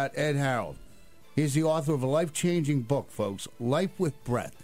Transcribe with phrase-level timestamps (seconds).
[0.00, 0.76] Ed Harrold.
[1.34, 4.62] He's the author of a life changing book, folks Life with Breath.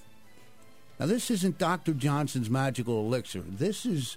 [1.00, 1.92] Now, this isn't Dr.
[1.92, 3.40] Johnson's magical elixir.
[3.40, 4.16] This is.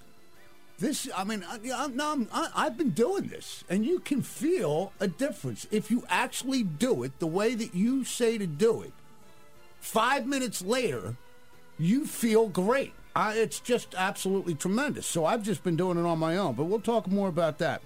[0.77, 5.07] This, I mean, I, I'm, I, I've been doing this, and you can feel a
[5.07, 8.93] difference if you actually do it the way that you say to do it.
[9.79, 11.15] Five minutes later,
[11.79, 12.93] you feel great.
[13.15, 15.07] I, it's just absolutely tremendous.
[15.07, 17.81] So I've just been doing it on my own, but we'll talk more about that.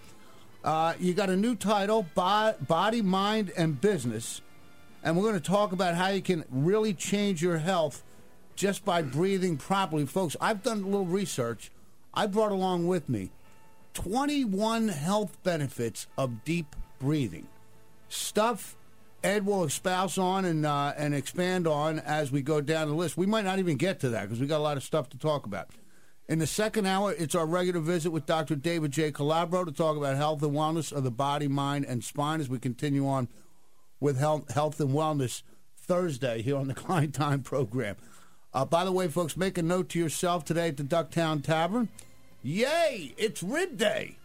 [0.64, 4.42] Uh, you got a new title, Body, Mind, and Business.
[5.04, 8.04] And we're going to talk about how you can really change your health
[8.56, 10.06] just by breathing properly.
[10.06, 11.72] Folks, I've done a little research.
[12.14, 13.32] I brought along with me
[13.96, 17.48] 21 health benefits of deep breathing.
[18.10, 18.76] Stuff
[19.24, 23.18] Ed will espouse on and, uh, and expand on as we go down the list.
[23.18, 25.18] We might not even get to that because we got a lot of stuff to
[25.18, 25.70] talk about.
[26.32, 28.56] In the second hour, it's our regular visit with Dr.
[28.56, 29.12] David J.
[29.12, 32.58] Calabro to talk about health and wellness of the body, mind, and spine as we
[32.58, 33.28] continue on
[34.00, 35.42] with health, health and wellness
[35.76, 37.98] Thursday here on the Klein Time program.
[38.54, 41.90] Uh, by the way, folks, make a note to yourself today at the Ducktown Tavern.
[42.42, 43.14] Yay!
[43.18, 44.16] It's rib day.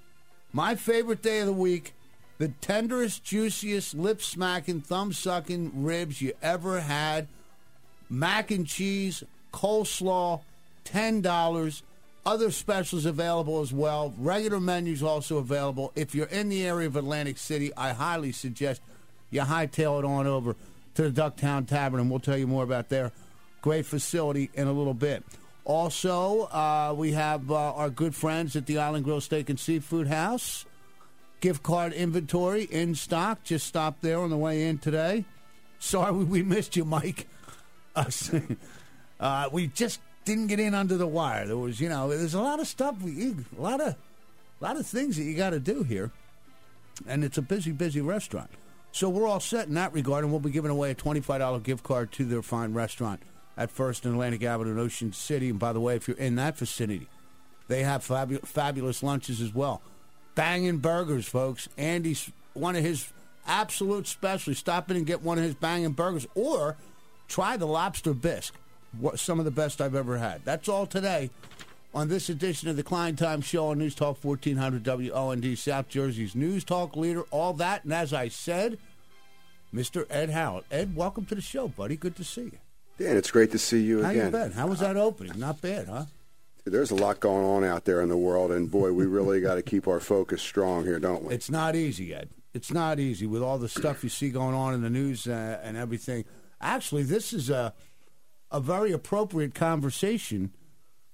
[0.53, 1.93] My favorite day of the week.
[2.39, 7.27] The tenderest, juiciest, lip smacking, thumb sucking ribs you ever had.
[8.09, 10.43] Mac and cheese, coleslaw,
[10.85, 11.83] $10.
[12.27, 14.13] Other specials available as well.
[14.19, 15.93] Regular menus also available.
[15.95, 18.83] If you're in the area of Atlantic City, I highly suggest
[19.31, 20.57] you hightail it on over
[20.97, 23.13] to the Ducktown Tavern, and we'll tell you more about their
[23.63, 25.23] great facility in a little bit.
[25.65, 30.09] Also, uh, we have uh, our good friends at the Island Grill Steak and Seafood
[30.09, 30.65] House.
[31.41, 33.45] Gift card inventory in stock.
[33.45, 35.25] Just stopped there on the way in today.
[35.79, 37.29] Sorry we missed you, Mike.
[39.19, 41.47] Uh, we just didn't get in under the wire.
[41.47, 43.95] There was, you know, there's a lot of stuff, we, a lot of,
[44.61, 46.11] a lot of things that you got to do here,
[47.07, 48.51] and it's a busy, busy restaurant.
[48.93, 51.61] So we're all set in that regard, and we'll be giving away a twenty-five dollar
[51.61, 53.21] gift card to their fine restaurant
[53.57, 55.51] at First and Atlantic Avenue in Ocean City.
[55.51, 57.09] And by the way, if you're in that vicinity,
[57.69, 59.83] they have fabu- fabulous lunches as well.
[60.35, 61.69] Banging burgers, folks.
[61.77, 63.13] Andy's one of his
[63.47, 64.59] absolute specialties.
[64.59, 66.77] Stop in and get one of his banging burgers, or
[67.29, 68.55] try the lobster bisque
[69.17, 70.45] some of the best I've ever had.
[70.45, 71.31] That's all today
[71.95, 76.35] on this edition of the Klein Time Show on News Talk 1400 WOND, South Jersey's
[76.35, 77.23] News Talk leader.
[77.31, 78.79] All that, and as I said,
[79.75, 80.07] Mr.
[80.11, 80.65] Ed Howard.
[80.71, 81.97] Ed, welcome to the show, buddy.
[81.97, 82.59] Good to see you.
[82.99, 84.33] Dan, it's great to see you How again.
[84.33, 84.53] How you been?
[84.53, 85.39] How was that opening?
[85.39, 86.05] Not bad, huh?
[86.65, 89.55] There's a lot going on out there in the world, and boy, we really got
[89.55, 91.35] to keep our focus strong here, don't we?
[91.35, 92.31] It's not easy, Ed.
[92.55, 95.61] It's not easy with all the stuff you see going on in the news uh,
[95.63, 96.25] and everything.
[96.61, 97.73] Actually, this is a
[98.51, 100.53] a very appropriate conversation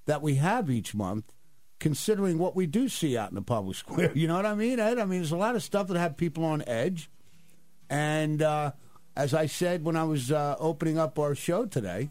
[0.06, 1.32] that we have each month,
[1.78, 4.12] considering what we do see out in the public square.
[4.14, 4.98] You know what I mean, Ed?
[4.98, 7.10] I mean, there's a lot of stuff that have people on edge.
[7.88, 8.72] And uh,
[9.16, 12.10] as I said when I was uh, opening up our show today,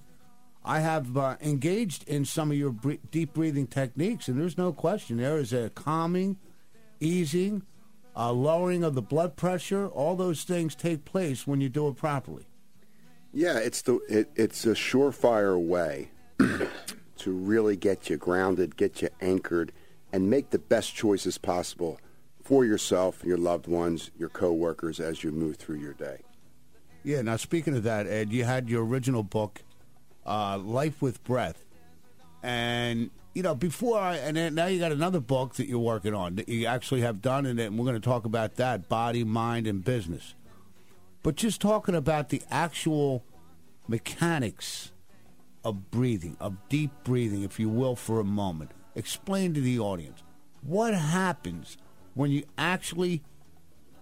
[0.64, 2.76] I have uh, engaged in some of your
[3.10, 6.38] deep breathing techniques, and there's no question there is a calming,
[7.00, 7.64] easing,
[8.16, 9.88] lowering of the blood pressure.
[9.88, 12.46] All those things take place when you do it properly.
[13.34, 16.12] Yeah, it's the it, it's a surefire way
[17.18, 19.72] to really get you grounded, get you anchored,
[20.12, 22.00] and make the best choices possible
[22.44, 26.18] for yourself, your loved ones, your coworkers as you move through your day.
[27.03, 27.22] Yeah.
[27.22, 29.62] Now, speaking of that, Ed, you had your original book,
[30.25, 31.63] uh, "Life with Breath,"
[32.44, 36.36] and you know before I and now you got another book that you're working on
[36.36, 39.24] that you actually have done, in it, and we're going to talk about that: body,
[39.24, 40.36] mind, and business.
[41.24, 43.24] But just talking about the actual
[43.88, 44.92] mechanics
[45.64, 48.72] of breathing, of deep breathing, if you will, for a moment.
[48.96, 50.24] Explain to the audience
[50.62, 51.78] what happens
[52.14, 53.22] when you actually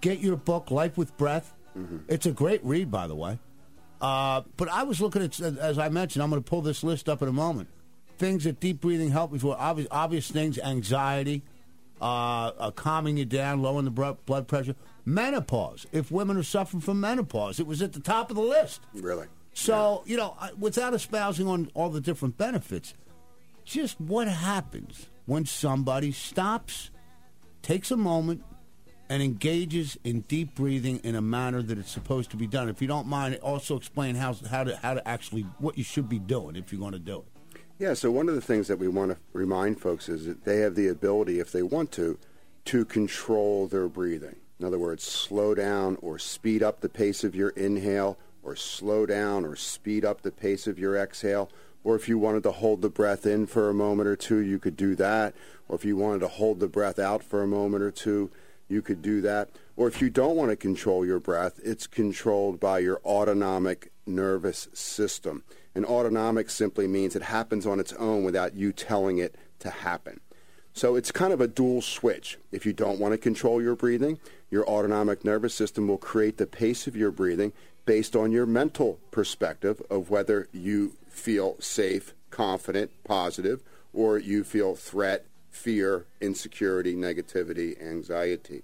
[0.02, 1.54] get your book, Life with Breath.
[1.78, 1.98] Mm-hmm.
[2.08, 3.40] It's a great read, by the way.
[4.02, 7.10] Uh, but I was looking at, as I mentioned, I'm going to pull this list
[7.10, 7.70] up in a moment.
[8.18, 11.44] Things that deep breathing help me for obvious, obvious things, anxiety,
[12.02, 14.76] uh, uh, calming you down, lowering the blood pressure.
[15.06, 15.86] Menopause.
[15.92, 18.82] If women are suffering from menopause, it was at the top of the list.
[18.94, 19.28] Really?
[19.54, 20.12] So, yeah.
[20.12, 22.94] you know, without espousing on all the different benefits,
[23.66, 26.92] just what happens when somebody stops,
[27.62, 28.44] takes a moment,
[29.10, 32.70] and engages in deep breathing in a manner that it's supposed to be done.
[32.70, 36.08] If you don't mind, also explain how how to how to actually what you should
[36.08, 37.62] be doing if you're going to do it.
[37.80, 37.96] Yeah.
[37.96, 40.76] So one of the things that we want to remind folks is that they have
[40.76, 42.20] the ability, if they want to,
[42.66, 44.36] to control their breathing.
[44.60, 49.06] In other words, slow down or speed up the pace of your inhale or slow
[49.06, 51.50] down or speed up the pace of your exhale.
[51.84, 54.60] Or if you wanted to hold the breath in for a moment or two, you
[54.60, 55.34] could do that.
[55.70, 58.32] Or if you wanted to hold the breath out for a moment or two,
[58.68, 59.50] you could do that.
[59.78, 64.68] Or if you don't want to control your breath, it's controlled by your autonomic nervous
[64.74, 65.44] system.
[65.74, 70.20] And autonomic simply means it happens on its own without you telling it to happen.
[70.74, 72.38] So it's kind of a dual switch.
[72.52, 74.20] If you don't want to control your breathing,
[74.52, 77.54] your autonomic nervous system will create the pace of your breathing
[77.86, 83.62] based on your mental perspective of whether you feel safe, confident, positive,
[83.94, 88.64] or you feel threat, fear, insecurity, negativity, anxiety.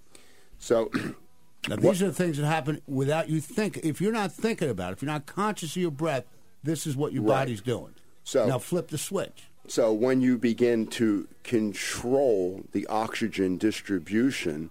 [0.59, 0.91] So
[1.67, 3.77] now, these are the things that happen without you think.
[3.77, 6.25] If you're not thinking about it, if you're not conscious of your breath,
[6.63, 7.39] this is what your right.
[7.39, 7.93] body's doing.
[8.23, 9.45] So now flip the switch.
[9.67, 14.69] So when you begin to control the oxygen distribution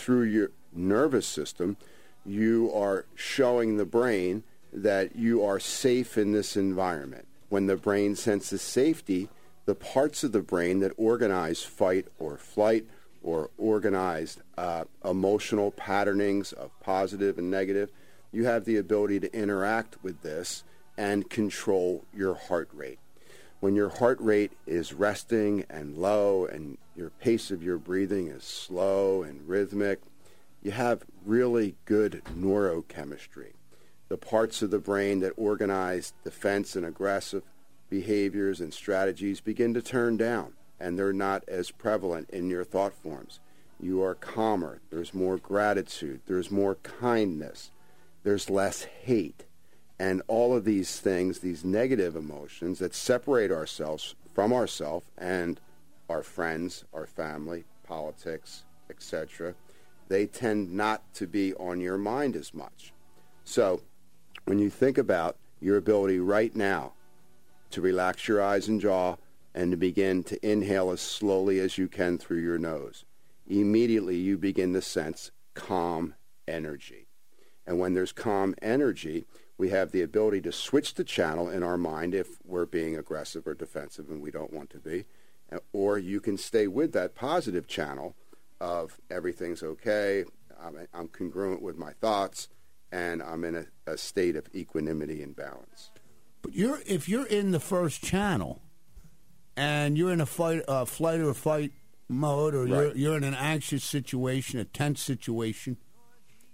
[0.00, 1.76] through your nervous system,
[2.24, 4.42] you are showing the brain
[4.72, 7.26] that you are safe in this environment.
[7.48, 9.28] When the brain senses safety,
[9.66, 12.86] the parts of the brain that organize fight or flight
[13.22, 17.90] or organized uh, emotional patternings of positive and negative,
[18.32, 20.64] you have the ability to interact with this
[20.96, 22.98] and control your heart rate.
[23.58, 28.44] When your heart rate is resting and low and your pace of your breathing is
[28.44, 30.00] slow and rhythmic,
[30.62, 33.54] you have really good neurochemistry.
[34.08, 37.42] The parts of the brain that organize defense and aggressive
[37.88, 42.92] behaviors and strategies begin to turn down, and they're not as prevalent in your thought
[42.92, 43.40] forms.
[43.80, 44.80] You are calmer.
[44.90, 46.20] There's more gratitude.
[46.26, 47.70] There's more kindness.
[48.24, 49.44] There's less hate.
[49.98, 55.58] And all of these things, these negative emotions that separate ourselves from ourselves and
[56.10, 59.54] our friends, our family, politics, etc.,
[60.08, 62.92] they tend not to be on your mind as much.
[63.44, 63.80] So
[64.44, 66.94] when you think about your ability right now
[67.70, 69.16] to relax your eyes and jaw
[69.54, 73.04] and to begin to inhale as slowly as you can through your nose,
[73.48, 76.14] immediately you begin to sense calm
[76.48, 77.06] energy.
[77.66, 79.26] And when there's calm energy,
[79.58, 83.46] we have the ability to switch the channel in our mind if we're being aggressive
[83.46, 85.04] or defensive and we don't want to be.
[85.72, 88.14] Or you can stay with that positive channel
[88.60, 90.24] of everything's okay,
[90.62, 92.48] I'm, I'm congruent with my thoughts,
[92.92, 95.90] and I'm in a, a, state of equanimity and balance.
[96.42, 98.60] But you're if you're in the first channel,
[99.56, 101.72] and you're in a fight, uh, flight or fight
[102.08, 102.68] mode, or right.
[102.68, 105.76] you're you're in an anxious situation, a tense situation.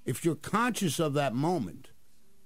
[0.05, 1.91] If you're conscious of that moment,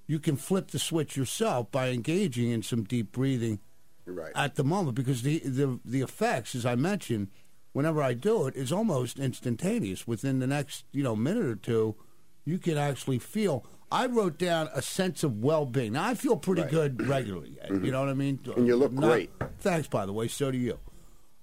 [0.07, 3.61] you can flip the switch yourself by engaging in some deep breathing
[4.11, 4.33] right.
[4.35, 7.29] at the moment because the, the the effects, as I mentioned,
[7.73, 10.07] whenever I do it, is almost instantaneous.
[10.07, 11.97] Within the next you know minute or two,
[12.45, 13.65] you can actually feel.
[13.93, 15.95] I wrote down a sense of well-being.
[15.95, 16.71] Now I feel pretty right.
[16.71, 17.59] good regularly.
[17.65, 17.85] Mm-hmm.
[17.91, 18.39] You know what I mean?
[18.57, 19.31] And you look Not, great.
[19.59, 20.29] Thanks, by the way.
[20.29, 20.79] So do you.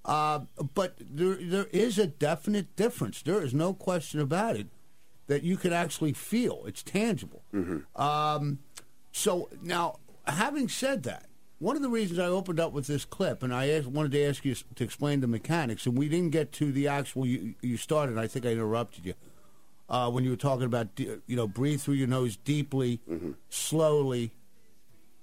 [0.04, 0.40] Uh,
[0.74, 3.20] but there there is a definite difference.
[3.20, 4.68] There is no question about it
[5.26, 6.64] that you can actually feel.
[6.66, 7.42] It's tangible.
[7.54, 8.00] Mm-hmm.
[8.00, 8.60] Um,
[9.12, 11.27] so now, having said that,
[11.58, 14.24] one of the reasons I opened up with this clip, and I asked, wanted to
[14.24, 17.26] ask you to explain the mechanics, and we didn't get to the actual.
[17.26, 18.16] You, you started.
[18.16, 19.14] I think I interrupted you
[19.88, 23.32] uh, when you were talking about you know breathe through your nose deeply, mm-hmm.
[23.48, 24.32] slowly,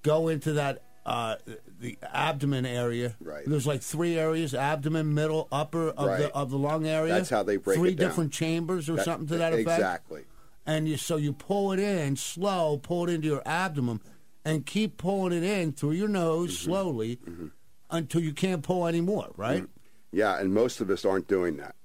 [0.02, 1.36] go into that uh,
[1.80, 3.16] the abdomen area.
[3.22, 3.44] Right.
[3.46, 6.20] There's like three areas: abdomen, middle, upper of right.
[6.20, 7.14] the of the lung area.
[7.14, 8.10] That's how they break three it down.
[8.10, 9.80] different chambers or that, something to that effect.
[9.80, 10.24] Exactly.
[10.66, 14.02] And you so you pull it in slow, pull it into your abdomen
[14.46, 16.66] and keep pulling it in through your nose mm-hmm.
[16.66, 17.48] slowly mm-hmm.
[17.90, 19.64] until you can't pull anymore, right?
[19.64, 19.72] Mm-hmm.
[20.12, 21.76] Yeah, and most of us aren't doing that.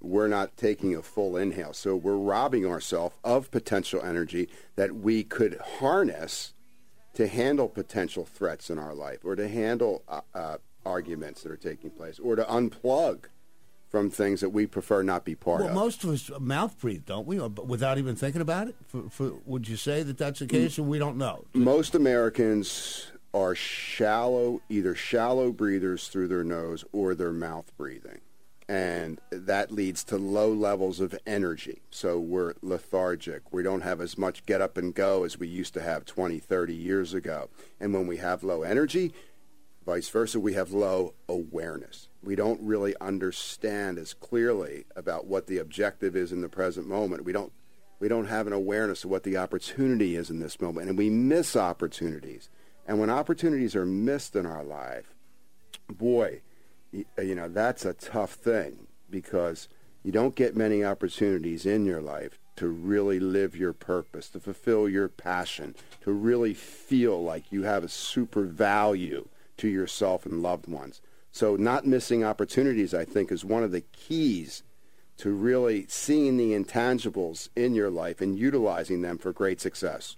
[0.00, 1.72] We're not taking a full inhale.
[1.72, 6.52] So we're robbing ourselves of potential energy that we could harness
[7.14, 11.56] to handle potential threats in our life or to handle uh, uh, arguments that are
[11.56, 13.24] taking place or to unplug
[13.92, 15.74] from things that we prefer not be part well, of.
[15.76, 17.38] Well, most of us mouth breathe, don't we?
[17.38, 18.74] Uh, without even thinking about it.
[18.88, 21.44] For, for, would you say that that's the case, or we don't know?
[21.52, 28.20] Most Americans are shallow, either shallow breathers through their nose or their mouth breathing.
[28.66, 31.82] And that leads to low levels of energy.
[31.90, 33.52] So we're lethargic.
[33.52, 36.38] We don't have as much get up and go as we used to have 20,
[36.38, 37.50] 30 years ago.
[37.78, 39.12] And when we have low energy,
[39.84, 45.58] vice versa, we have low awareness we don't really understand as clearly about what the
[45.58, 47.24] objective is in the present moment.
[47.24, 47.52] We don't
[47.98, 51.08] we don't have an awareness of what the opportunity is in this moment, and we
[51.08, 52.48] miss opportunities.
[52.86, 55.14] And when opportunities are missed in our life,
[55.88, 56.42] boy,
[57.18, 59.68] uh, you know that's a tough thing because
[60.02, 64.88] you don't get many opportunities in your life to really live your purpose, to fulfill
[64.88, 69.26] your passion, to really feel like you have a super value
[69.58, 71.00] to yourself and loved ones.
[71.30, 74.62] So not missing opportunities, I think, is one of the keys
[75.18, 80.16] to really seeing the intangibles in your life and utilizing them for great success.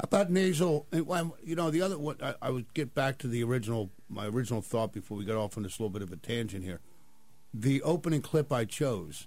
[0.00, 0.86] How about nasal?
[0.92, 4.62] You know, the other one, I, I would get back to the original my original
[4.62, 6.80] thought before we got off on this little bit of a tangent here.
[7.52, 9.26] The opening clip I chose,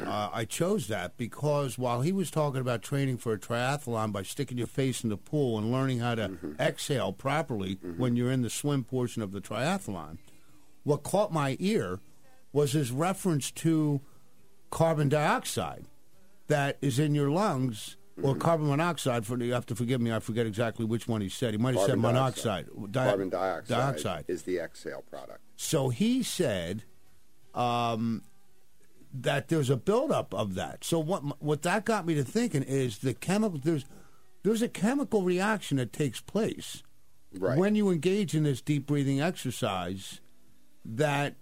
[0.00, 4.22] uh, I chose that because while he was talking about training for a triathlon by
[4.22, 6.52] sticking your face in the pool and learning how to mm-hmm.
[6.60, 8.00] exhale properly mm-hmm.
[8.00, 10.18] when you're in the swim portion of the triathlon,
[10.84, 12.00] what caught my ear
[12.52, 14.00] was his reference to
[14.70, 15.84] carbon dioxide
[16.48, 18.40] that is in your lungs or mm-hmm.
[18.40, 19.26] carbon monoxide.
[19.26, 21.52] For you have to forgive me, I forget exactly which one he said.
[21.52, 22.66] He might have carbon said monoxide.
[22.90, 25.40] Di- carbon dioxide, dioxide, is the exhale product.
[25.56, 26.84] So he said
[27.54, 28.22] um,
[29.12, 30.84] that there's a buildup of that.
[30.84, 33.84] So what what that got me to thinking is the chemical there's
[34.42, 36.82] there's a chemical reaction that takes place
[37.38, 37.58] right.
[37.58, 40.20] when you engage in this deep breathing exercise
[40.84, 41.36] that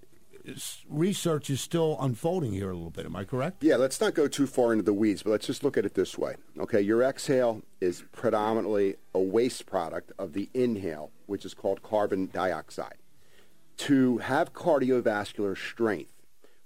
[0.88, 3.06] research is still unfolding here a little bit.
[3.06, 3.62] Am I correct?
[3.62, 5.94] Yeah, let's not go too far into the weeds, but let's just look at it
[5.94, 6.36] this way.
[6.58, 12.30] Okay, your exhale is predominantly a waste product of the inhale, which is called carbon
[12.32, 12.96] dioxide.
[13.78, 16.12] To have cardiovascular strength,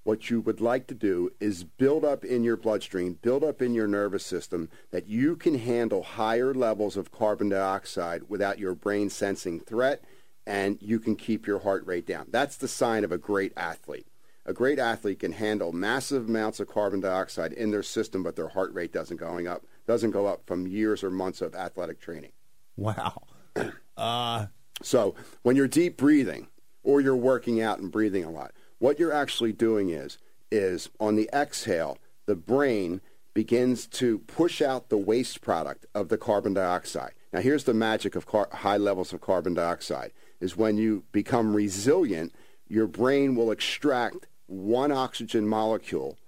[0.04, 3.74] what you would like to do is build up in your bloodstream, build up in
[3.74, 9.10] your nervous system that you can handle higher levels of carbon dioxide without your brain
[9.10, 10.04] sensing threat
[10.46, 12.26] and you can keep your heart rate down.
[12.30, 14.06] That's the sign of a great athlete.
[14.46, 18.48] A great athlete can handle massive amounts of carbon dioxide in their system, but their
[18.48, 22.32] heart rate doesn't going up doesn't go up from years or months of athletic training.
[22.76, 23.22] Wow.
[23.96, 24.46] Uh...
[24.82, 26.48] So when you're deep breathing
[26.82, 28.52] or you're working out and breathing a lot,
[28.84, 30.18] what you're actually doing is
[30.52, 33.00] is on the exhale, the brain
[33.32, 37.12] begins to push out the waste product of the carbon dioxide.
[37.32, 41.56] Now here's the magic of car- high levels of carbon dioxide is when you become
[41.56, 42.34] resilient,
[42.68, 46.18] your brain will extract one oxygen molecule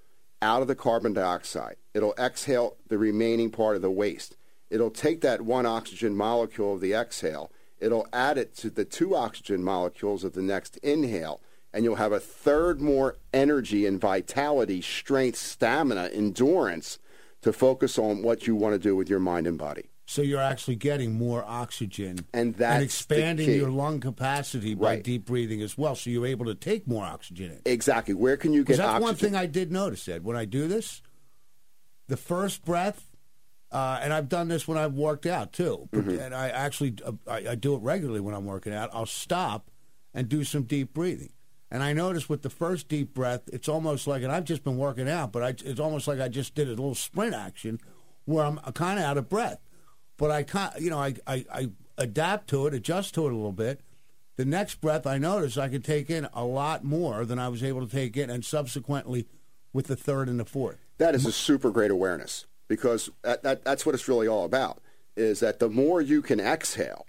[0.40, 1.76] out of the carbon dioxide.
[1.92, 4.34] It'll exhale the remaining part of the waste.
[4.70, 9.14] It'll take that one oxygen molecule of the exhale, it'll add it to the two
[9.14, 11.42] oxygen molecules of the next inhale,
[11.76, 16.98] and you'll have a third more energy and vitality, strength, stamina, endurance
[17.42, 19.90] to focus on what you want to do with your mind and body.
[20.06, 25.04] So you're actually getting more oxygen and, that's and expanding your lung capacity by right.
[25.04, 25.94] deep breathing as well.
[25.94, 27.60] So you're able to take more oxygen in.
[27.66, 28.14] Exactly.
[28.14, 29.02] Where can you get that's oxygen?
[29.02, 30.24] one thing I did notice, Ed.
[30.24, 31.02] When I do this,
[32.08, 33.06] the first breath,
[33.70, 36.20] uh, and I've done this when I've worked out too, mm-hmm.
[36.20, 38.88] and I actually uh, I, I do it regularly when I'm working out.
[38.94, 39.70] I'll stop
[40.14, 41.32] and do some deep breathing.
[41.76, 44.76] And I noticed with the first deep breath, it's almost like, and I've just been
[44.76, 47.78] working out, but I, it's almost like I just did a little sprint action
[48.24, 49.60] where I'm kind of out of breath
[50.16, 53.52] but I you know, I, I, I adapt to it, adjust to it a little
[53.52, 53.80] bit.
[54.36, 57.62] The next breath, I noticed I could take in a lot more than I was
[57.62, 59.26] able to take in, and subsequently
[59.72, 60.78] with the third and the fourth.
[60.98, 64.80] That is a super great awareness because that, that, that's what it's really all about.
[65.16, 67.06] Is that the more you can exhale,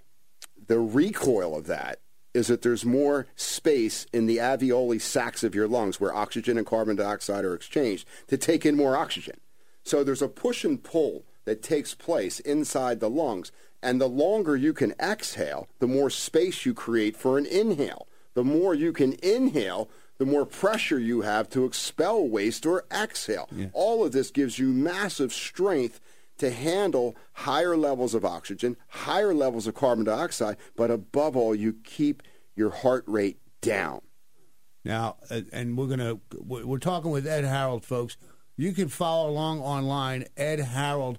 [0.66, 2.00] the recoil of that
[2.38, 6.66] is that there's more space in the alveoli sacs of your lungs where oxygen and
[6.66, 9.38] carbon dioxide are exchanged to take in more oxygen.
[9.82, 13.50] So there's a push and pull that takes place inside the lungs.
[13.82, 18.06] And the longer you can exhale, the more space you create for an inhale.
[18.34, 23.48] The more you can inhale, the more pressure you have to expel waste or exhale.
[23.50, 23.66] Yeah.
[23.72, 26.00] All of this gives you massive strength
[26.38, 31.74] to handle higher levels of oxygen, higher levels of carbon dioxide, but above all, you
[31.84, 32.22] keep
[32.58, 34.00] your heart rate down.
[34.84, 35.16] Now,
[35.52, 38.16] and we're to, we're talking with Ed Harrold, folks.
[38.56, 41.18] You can follow along online, Ed Harrold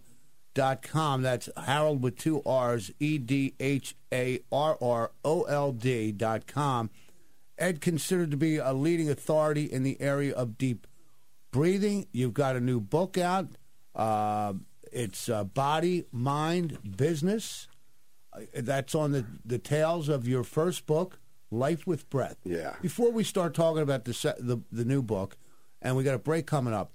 [0.53, 1.21] dot com.
[1.21, 6.47] That's Harrold with two R's, E D H A R R O L D dot
[6.47, 6.89] com.
[7.57, 10.87] Ed considered to be a leading authority in the area of deep
[11.51, 12.07] breathing.
[12.11, 13.49] You've got a new book out.
[13.95, 14.53] Uh,
[14.91, 17.67] it's uh, Body, Mind, Business.
[18.33, 21.19] Uh, that's on the, the tails of your first book,
[21.51, 22.37] Life with Breath.
[22.43, 22.75] Yeah.
[22.81, 25.37] Before we start talking about the, the, the new book,
[25.81, 26.91] and we got a break coming up,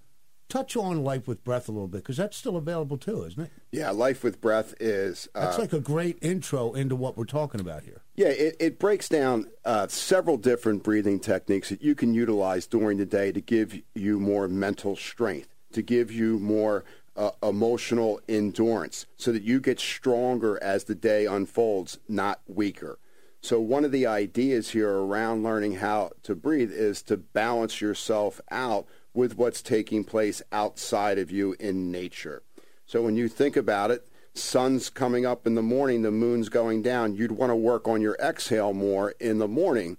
[0.49, 3.51] touch on Life with Breath a little bit because that's still available too, isn't it?
[3.73, 5.29] Yeah, Life with Breath is.
[5.35, 8.03] Uh, that's like a great intro into what we're talking about here.
[8.15, 12.99] Yeah, it, it breaks down uh, several different breathing techniques that you can utilize during
[12.99, 16.85] the day to give you more mental strength, to give you more
[17.17, 22.99] uh, emotional endurance, so that you get stronger as the day unfolds, not weaker.
[23.45, 28.41] So, one of the ideas here around learning how to breathe is to balance yourself
[28.51, 32.43] out with what's taking place outside of you in nature.
[32.87, 36.81] So when you think about it, sun's coming up in the morning, the moon's going
[36.81, 39.99] down, you'd want to work on your exhale more in the morning.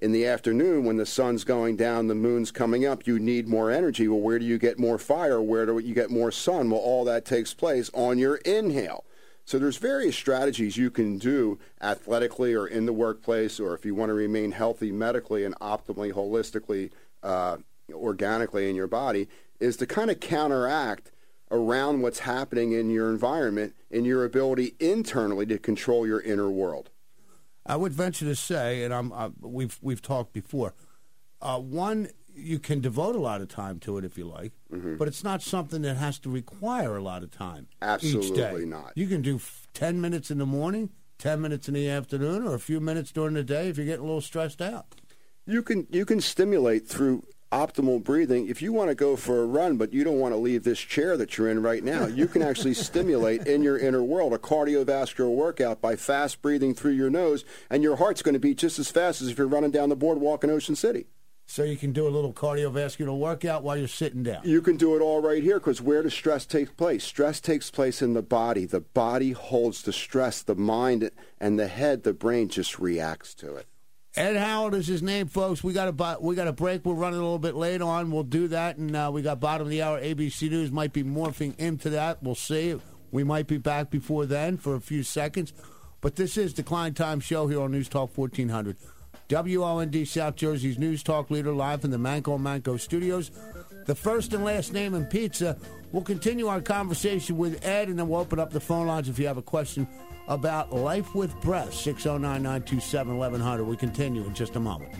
[0.00, 3.70] In the afternoon, when the sun's going down, the moon's coming up, you need more
[3.70, 4.08] energy.
[4.08, 5.42] Well, where do you get more fire?
[5.42, 6.70] Where do you get more sun?
[6.70, 9.04] Well, all that takes place on your inhale.
[9.46, 13.94] So there's various strategies you can do athletically or in the workplace, or if you
[13.94, 16.90] want to remain healthy medically and optimally, holistically,
[17.22, 17.58] uh,
[17.92, 19.28] organically in your body,
[19.60, 21.12] is to kind of counteract
[21.52, 26.90] around what's happening in your environment and your ability internally to control your inner world.
[27.64, 30.74] I would venture to say, and I'm, uh, we've we've talked before.
[31.40, 34.96] Uh, one, you can devote a lot of time to it if you like, mm-hmm.
[34.96, 37.66] but it's not something that has to require a lot of time.
[37.80, 38.64] Absolutely each day.
[38.64, 38.92] not.
[38.94, 42.54] You can do f- ten minutes in the morning, ten minutes in the afternoon, or
[42.54, 44.86] a few minutes during the day if you're getting a little stressed out.
[45.46, 48.48] You can you can stimulate through optimal breathing.
[48.48, 50.78] If you want to go for a run, but you don't want to leave this
[50.78, 54.38] chair that you're in right now, you can actually stimulate in your inner world a
[54.38, 58.78] cardiovascular workout by fast breathing through your nose, and your heart's going to beat just
[58.78, 61.06] as fast as if you're running down the boardwalk in Ocean City.
[61.48, 64.42] So you can do a little cardiovascular workout while you're sitting down.
[64.44, 67.04] You can do it all right here because where does stress take place?
[67.04, 68.64] Stress takes place in the body.
[68.66, 70.42] The body holds the stress.
[70.42, 71.10] The mind
[71.40, 73.66] and the head, the brain just reacts to it.
[74.16, 75.62] Ed Howard is his name, folks.
[75.62, 76.84] We got a we got a break.
[76.84, 78.10] We're running a little bit late on.
[78.10, 80.00] We'll do that, and uh, we got bottom of the hour.
[80.00, 82.22] ABC News might be morphing into that.
[82.22, 82.80] We'll see.
[83.12, 85.52] We might be back before then for a few seconds.
[86.00, 88.76] But this is the Klein Time Show here on News Talk 1400.
[89.28, 93.30] WOND South Jersey's News Talk leader live from the Manco Manco studios.
[93.86, 95.56] The first and last name in pizza.
[95.92, 99.18] We'll continue our conversation with Ed, and then we'll open up the phone lines if
[99.18, 99.86] you have a question
[100.28, 101.72] about life with breath.
[101.72, 103.64] 609 927 1100.
[103.64, 104.92] We continue in just a moment.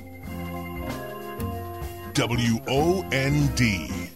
[2.15, 4.11] W O N D.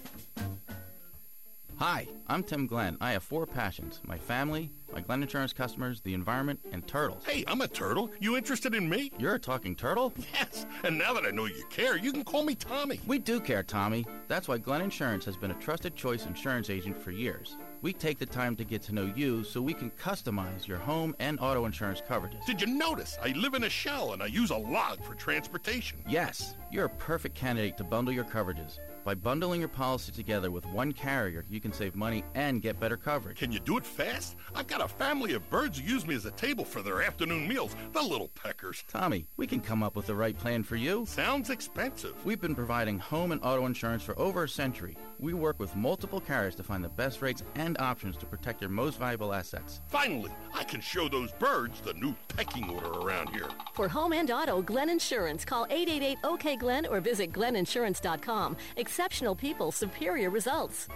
[1.80, 2.98] Hi, I'm Tim Glenn.
[3.00, 7.24] I have four passions my family, my Glenn Insurance customers, the environment, and turtles.
[7.24, 8.10] Hey, I'm a turtle.
[8.20, 9.10] You interested in me?
[9.16, 10.12] You're a talking turtle?
[10.34, 10.66] Yes.
[10.84, 13.00] And now that I know you care, you can call me Tommy.
[13.06, 14.04] We do care, Tommy.
[14.28, 17.56] That's why Glenn Insurance has been a trusted choice insurance agent for years.
[17.80, 21.16] We take the time to get to know you so we can customize your home
[21.18, 22.44] and auto insurance coverages.
[22.44, 23.16] Did you notice?
[23.22, 26.04] I live in a shell and I use a log for transportation.
[26.06, 28.80] Yes, you're a perfect candidate to bundle your coverages.
[29.02, 32.98] By bundling your policy together with one carrier, you can save money and get better
[32.98, 33.38] coverage.
[33.38, 34.36] Can you do it fast?
[34.54, 37.48] I've got a family of birds who use me as a table for their afternoon
[37.48, 38.84] meals, the little peckers.
[38.88, 41.06] Tommy, we can come up with the right plan for you.
[41.06, 42.14] Sounds expensive.
[42.26, 44.98] We've been providing home and auto insurance for over a century.
[45.18, 48.70] We work with multiple carriers to find the best rates and options to protect your
[48.70, 49.80] most valuable assets.
[49.86, 53.48] Finally, I can show those birds the new pecking order around here.
[53.72, 58.56] For home and auto, Glenn Insurance, call 888 OK Glenn or visit glenninsurance.com.
[58.90, 60.88] Exceptional people, superior results.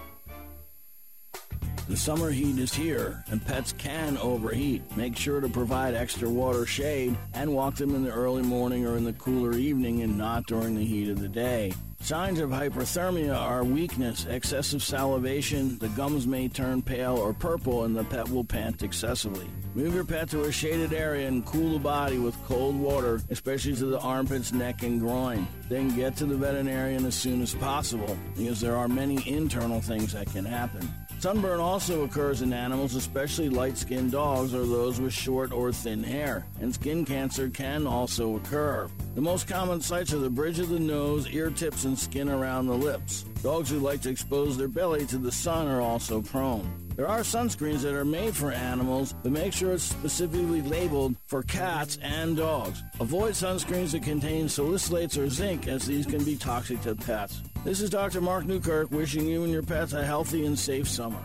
[1.86, 4.82] The summer heat is here, and pets can overheat.
[4.96, 8.96] Make sure to provide extra water shade and walk them in the early morning or
[8.96, 11.74] in the cooler evening and not during the heat of the day.
[12.00, 17.96] Signs of hyperthermia are weakness, excessive salivation, the gums may turn pale or purple, and
[17.96, 19.48] the pet will pant excessively.
[19.74, 23.74] Move your pet to a shaded area and cool the body with cold water, especially
[23.76, 25.46] to the armpits, neck, and groin.
[25.68, 30.12] Then get to the veterinarian as soon as possible, because there are many internal things
[30.12, 30.86] that can happen.
[31.24, 36.02] Sunburn also occurs in animals, especially light skinned dogs or those with short or thin
[36.02, 38.90] hair, and skin cancer can also occur.
[39.14, 42.66] The most common sites are the bridge of the nose, ear tips, and skin around
[42.66, 43.22] the lips.
[43.42, 46.70] Dogs who like to expose their belly to the sun are also prone.
[46.94, 51.42] There are sunscreens that are made for animals, but make sure it's specifically labeled for
[51.42, 52.82] cats and dogs.
[53.00, 57.40] Avoid sunscreens that contain salicylates or zinc, as these can be toxic to pets.
[57.64, 58.20] This is Dr.
[58.20, 61.24] Mark Newkirk wishing you and your pets a healthy and safe summer.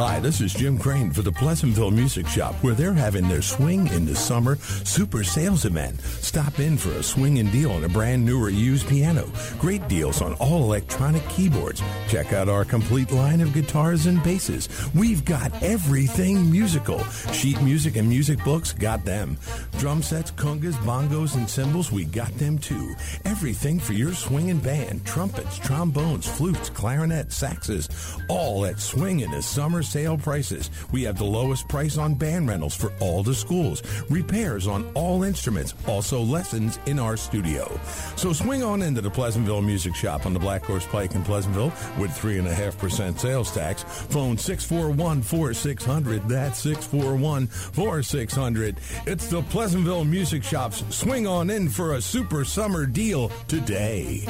[0.00, 3.86] Hi, this is Jim Crane for the Pleasantville Music Shop, where they're having their Swing
[3.88, 6.00] in the Summer Super Sales Event.
[6.00, 9.30] Stop in for a swing and deal on a brand new or used piano.
[9.58, 11.82] Great deals on all electronic keyboards.
[12.08, 14.70] Check out our complete line of guitars and basses.
[14.94, 17.04] We've got everything musical.
[17.34, 19.36] Sheet music and music books, got them.
[19.76, 22.94] Drum sets, congas, bongos, and cymbals, we got them too.
[23.26, 25.04] Everything for your swinging band.
[25.04, 27.90] Trumpets, trombones, flutes, clarinet, saxes,
[28.30, 30.70] all at Swing in the Summer sale prices.
[30.92, 35.24] We have the lowest price on band rentals for all the schools, repairs on all
[35.24, 37.78] instruments, also lessons in our studio.
[38.16, 41.72] So swing on into the Pleasantville Music Shop on the Black Horse Pike in Pleasantville
[41.98, 43.82] with 3.5% sales tax.
[43.82, 46.28] Phone 641 4600.
[46.28, 48.76] That's 641 4600.
[49.06, 54.26] It's the Pleasantville Music Shop's Swing On In for a super summer deal today.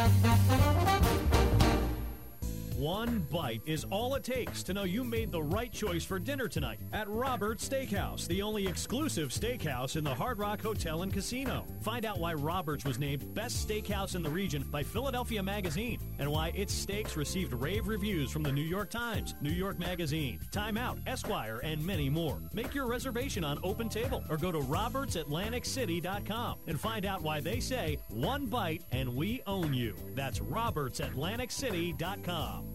[2.80, 6.48] One bite is all it takes to know you made the right choice for dinner
[6.48, 11.66] tonight at Robert's Steakhouse, the only exclusive steakhouse in the Hard Rock Hotel and Casino.
[11.82, 16.32] Find out why Robert's was named Best Steakhouse in the region by Philadelphia Magazine and
[16.32, 20.78] why its steaks received rave reviews from the New York Times, New York Magazine, Time
[20.78, 22.38] Out, Esquire, and many more.
[22.54, 27.60] Make your reservation on Open Table or go to robertsatlanticcity.com and find out why they
[27.60, 29.94] say one bite and we own you.
[30.14, 32.69] That's robertsatlanticcity.com.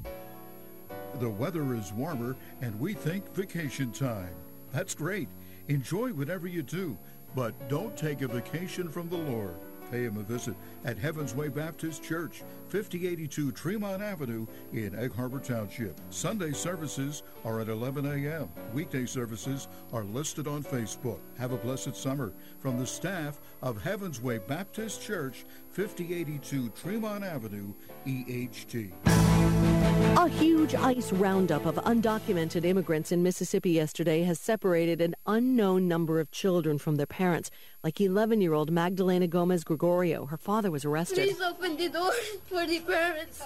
[1.19, 4.36] The weather is warmer and we think vacation time.
[4.73, 5.30] That's great.
[5.69, 6.97] Enjoy whatever you do,
[7.34, 9.56] but don't take a vacation from the Lord.
[9.91, 15.39] Pay him a visit at Heaven's Way Baptist Church, 5082 Tremont Avenue in Egg Harbor
[15.39, 15.97] Township.
[16.10, 18.49] Sunday services are at 11 a.m.
[18.73, 21.19] Weekday services are listed on Facebook.
[21.38, 27.73] Have a blessed summer from the staff of Heaven's Way Baptist Church, 5082 Tremont Avenue,
[28.06, 29.74] EHT.
[30.17, 36.21] A huge ICE roundup of undocumented immigrants in Mississippi yesterday has separated an unknown number
[36.21, 37.51] of children from their parents,
[37.85, 40.25] like 11 year old Magdalena Gomez Gregorio.
[40.25, 41.29] Her father was arrested.
[41.29, 42.11] Please open the door
[42.47, 43.43] for the parents.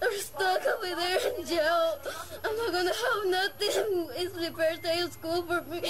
[0.00, 1.98] They're stuck over there in jail.
[2.44, 4.08] I'm not going to have nothing.
[4.16, 5.82] It's the first day of school for me.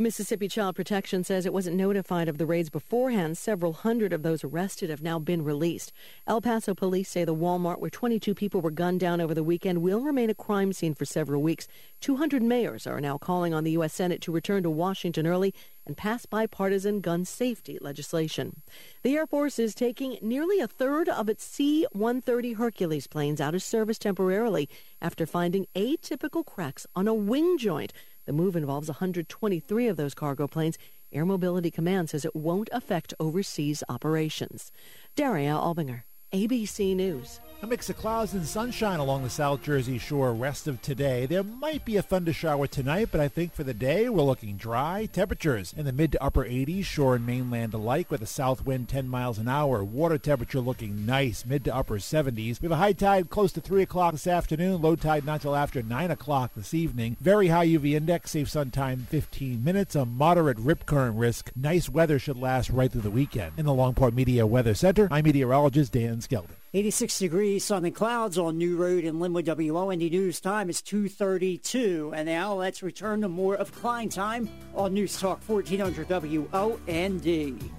[0.00, 3.36] Mississippi Child Protection says it wasn't notified of the raids beforehand.
[3.36, 5.90] Several hundred of those arrested have now been released.
[6.24, 9.82] El Paso police say the Walmart where 22 people were gunned down over the weekend
[9.82, 11.66] will remain a crime scene for several weeks.
[12.00, 13.92] 200 mayors are now calling on the U.S.
[13.92, 15.52] Senate to return to Washington early
[15.86, 18.62] and pass bipartisan gun safety legislation.
[19.02, 23.62] The Air Force is taking nearly a third of its C-130 Hercules planes out of
[23.62, 24.68] service temporarily
[25.00, 27.92] after finding atypical cracks on a wing joint.
[28.26, 30.78] The move involves 123 of those cargo planes.
[31.10, 34.70] Air Mobility Command says it won't affect overseas operations.
[35.16, 36.02] Daria Albinger,
[36.32, 37.40] ABC News.
[37.60, 41.26] A mix of clouds and sunshine along the South Jersey shore rest of today.
[41.26, 44.56] There might be a thunder shower tonight, but I think for the day we're looking
[44.56, 45.06] dry.
[45.06, 48.88] Temperatures in the mid to upper 80s, shore and mainland alike, with a south wind
[48.88, 49.82] 10 miles an hour.
[49.82, 52.60] Water temperature looking nice, mid to upper 70s.
[52.60, 55.56] We have a high tide close to 3 o'clock this afternoon, low tide not till
[55.56, 57.16] after 9 o'clock this evening.
[57.20, 61.50] Very high UV index, safe sun time 15 minutes, a moderate rip current risk.
[61.56, 63.54] Nice weather should last right through the weekend.
[63.56, 66.50] In the Longport Media Weather Center, I'm meteorologist Dan Skeldon.
[66.74, 72.12] 86 degrees, sun and clouds on New Road in Linwood WOND News time is 2.32.
[72.14, 77.70] And now let's return to more of Klein time on News Talk 1400 WOND.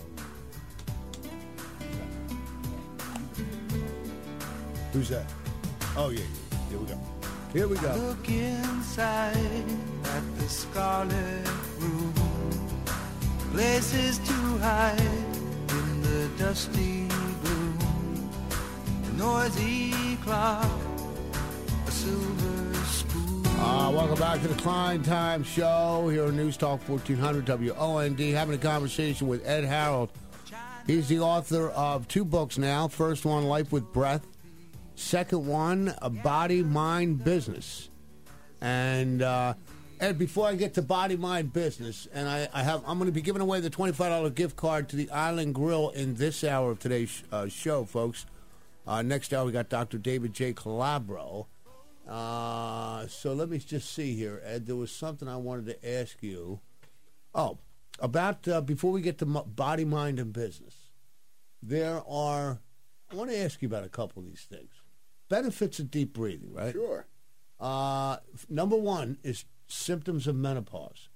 [4.91, 5.25] Who's that?
[5.95, 6.25] Oh, yeah, yeah.
[6.69, 6.99] Here we go.
[7.53, 7.93] Here we go.
[7.95, 9.65] Look inside
[10.03, 11.47] at the scarlet
[11.77, 12.13] room.
[13.51, 17.38] Places to hide in the dusty gloom.
[17.38, 17.38] A
[19.19, 20.65] noisy clock,
[21.85, 23.45] a silver spoon.
[23.47, 28.17] Uh, welcome back to the Klein Time Show here on News Talk 1400 WOND.
[28.33, 30.09] Having a conversation with Ed Harrold.
[30.87, 32.87] He's the author of two books now.
[32.87, 34.25] First one, Life with Breath.
[34.95, 37.89] Second one, A Body Mind Business.
[38.61, 39.55] And uh,
[39.99, 43.13] Ed, before I get to Body Mind Business, and I, I have, I'm going to
[43.13, 46.79] be giving away the $25 gift card to the Island Grill in this hour of
[46.79, 48.25] today's uh, show, folks.
[48.87, 49.97] Uh, next hour, we got Dr.
[49.97, 50.53] David J.
[50.53, 51.45] Calabro.
[52.07, 54.65] Uh, so let me just see here, Ed.
[54.65, 56.59] There was something I wanted to ask you.
[57.35, 57.59] Oh,
[57.99, 60.75] about uh, before we get to m- body, mind, and business.
[61.61, 62.59] There are.
[63.11, 64.71] I want to ask you about a couple of these things.
[65.29, 66.73] Benefits of deep breathing, right?
[66.73, 67.05] Sure.
[67.59, 68.17] Uh,
[68.49, 71.09] number one is symptoms of menopause,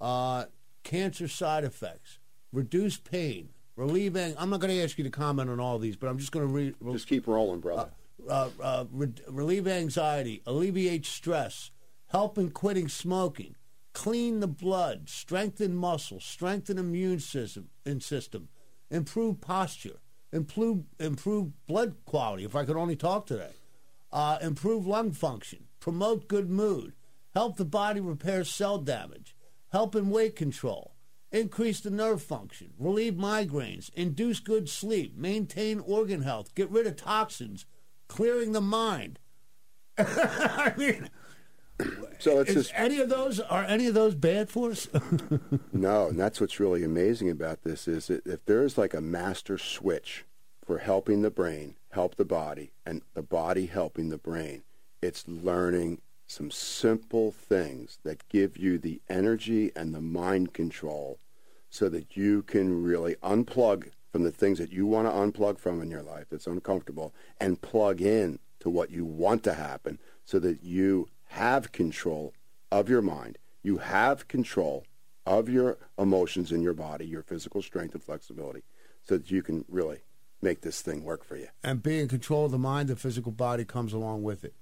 [0.00, 0.46] uh,
[0.82, 2.18] cancer side effects,
[2.52, 4.16] reduce pain, relieve.
[4.16, 6.32] Ang- I'm not going to ask you to comment on all these, but I'm just
[6.32, 6.74] going to read.
[6.92, 7.90] Just keep rolling, brother.
[8.28, 11.70] Uh, uh, re- relieve anxiety, alleviate stress,
[12.08, 13.56] help in quitting smoking,
[13.92, 18.48] clean the blood, strengthen muscles, strengthen immune system, and system,
[18.90, 19.98] improve posture,
[20.32, 22.44] improve improve blood quality.
[22.44, 23.52] If I could only talk today,
[24.12, 26.92] uh, improve lung function, promote good mood,
[27.34, 29.34] help the body repair cell damage,
[29.72, 30.91] help in weight control,
[31.32, 36.96] increase the nerve function, relieve migraines, induce good sleep, maintain organ health, get rid of
[36.96, 37.66] toxins,
[38.08, 39.18] clearing the mind.
[39.98, 41.10] I mean,
[42.18, 44.88] So it's is just any of those are any of those bad for us?
[45.72, 49.58] no, and that's what's really amazing about this is that if there's like a master
[49.58, 50.24] switch
[50.64, 54.62] for helping the brain help the body, and the body helping the brain,
[55.02, 61.18] it's learning some simple things that give you the energy and the mind control,
[61.72, 65.80] so that you can really unplug from the things that you want to unplug from
[65.80, 70.38] in your life that's uncomfortable, and plug in to what you want to happen so
[70.38, 72.34] that you have control
[72.70, 73.38] of your mind.
[73.62, 74.84] You have control
[75.24, 78.64] of your emotions in your body, your physical strength and flexibility,
[79.02, 80.00] so that you can really
[80.42, 81.48] make this thing work for you.
[81.64, 84.52] And being in control of the mind, the physical body comes along with it.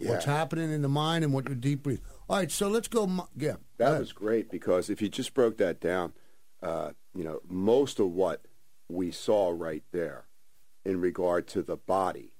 [0.00, 2.04] What's happening in the mind and what you're deep breathing.
[2.28, 3.08] All right, so let's go.
[3.36, 6.12] Yeah, That was great because if you just broke that down,
[6.62, 8.42] uh, you know, most of what
[8.88, 10.24] we saw right there
[10.84, 12.32] in regard to the body.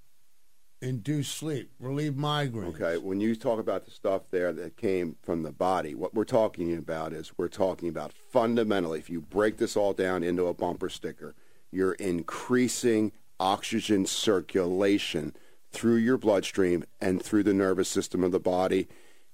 [0.81, 2.75] induce sleep, relieve migraines.
[2.81, 6.25] Okay, when you talk about the stuff there that came from the body, what we're
[6.25, 10.55] talking about is we're talking about fundamentally, if you break this all down into a
[10.55, 11.35] bumper sticker,
[11.71, 15.35] you're increasing oxygen circulation
[15.71, 18.89] through your bloodstream and through the nervous system of the body,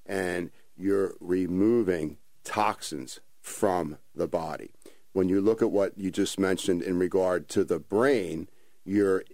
[0.07, 4.71] and you're removing toxins from the body.
[5.13, 8.49] When you look at what you just mentioned in regard to the brain,
[8.85, 9.25] you're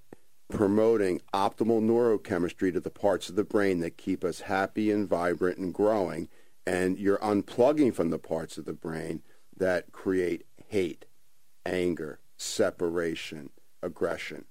[0.51, 5.59] promoting optimal neurochemistry to the parts of the brain that keep us happy and vibrant
[5.59, 6.29] and growing,
[6.67, 9.23] and you're unplugging from the parts of the brain
[9.57, 11.05] that create hate,
[11.67, 13.51] anger, separation,
[13.83, 14.45] aggression.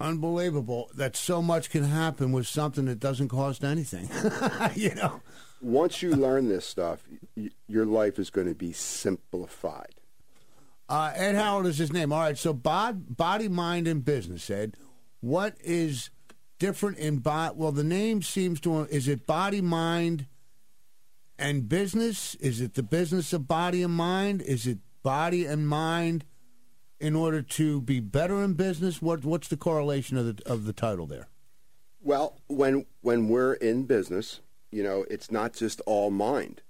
[0.00, 4.08] Unbelievable that so much can happen with something that doesn't cost anything.
[4.74, 5.20] you know,
[5.60, 7.02] Once you learn this stuff,
[7.36, 9.94] y- your life is going to be simplified.
[10.88, 12.12] uh, Ed Howard is his name.
[12.12, 14.48] All right, so bod, body, mind, and business.
[14.50, 14.76] Ed,
[15.20, 16.10] what is
[16.58, 17.54] different in body?
[17.56, 18.80] Well, the name seems to.
[18.84, 20.26] Is it body, mind,
[21.38, 22.34] and business?
[22.36, 24.42] Is it the business of body and mind?
[24.42, 26.24] Is it body and mind
[27.00, 29.02] in order to be better in business?
[29.02, 31.28] What What's the correlation of the of the title there?
[32.00, 36.62] Well, when when we're in business, you know, it's not just all mind.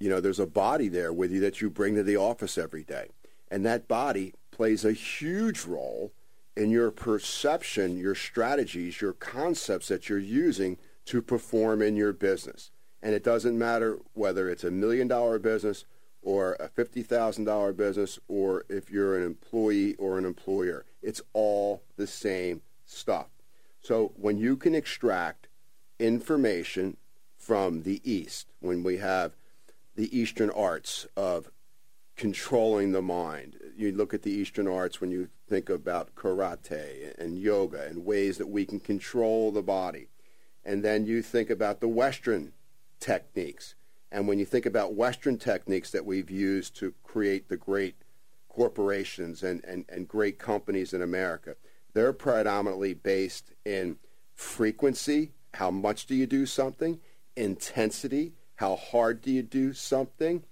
[0.00, 2.82] You know, there's a body there with you that you bring to the office every
[2.82, 3.08] day.
[3.50, 6.12] And that body plays a huge role
[6.56, 12.70] in your perception, your strategies, your concepts that you're using to perform in your business.
[13.02, 15.84] And it doesn't matter whether it's a million dollar business
[16.22, 20.84] or a $50,000 business or if you're an employee or an employer.
[21.02, 23.26] It's all the same stuff.
[23.80, 25.48] So when you can extract
[25.98, 26.96] information
[27.42, 29.34] from the East, when we have
[29.96, 31.50] the Eastern arts of
[32.16, 37.36] controlling the mind, you look at the Eastern arts when you think about karate and
[37.36, 40.06] yoga and ways that we can control the body.
[40.64, 42.52] And then you think about the Western
[43.00, 43.74] techniques.
[44.12, 47.96] And when you think about Western techniques that we've used to create the great
[48.48, 51.56] corporations and, and, and great companies in America,
[51.92, 53.96] they're predominantly based in
[54.32, 57.00] frequency, how much do you do something,
[57.36, 60.44] intensity, how hard do you do something,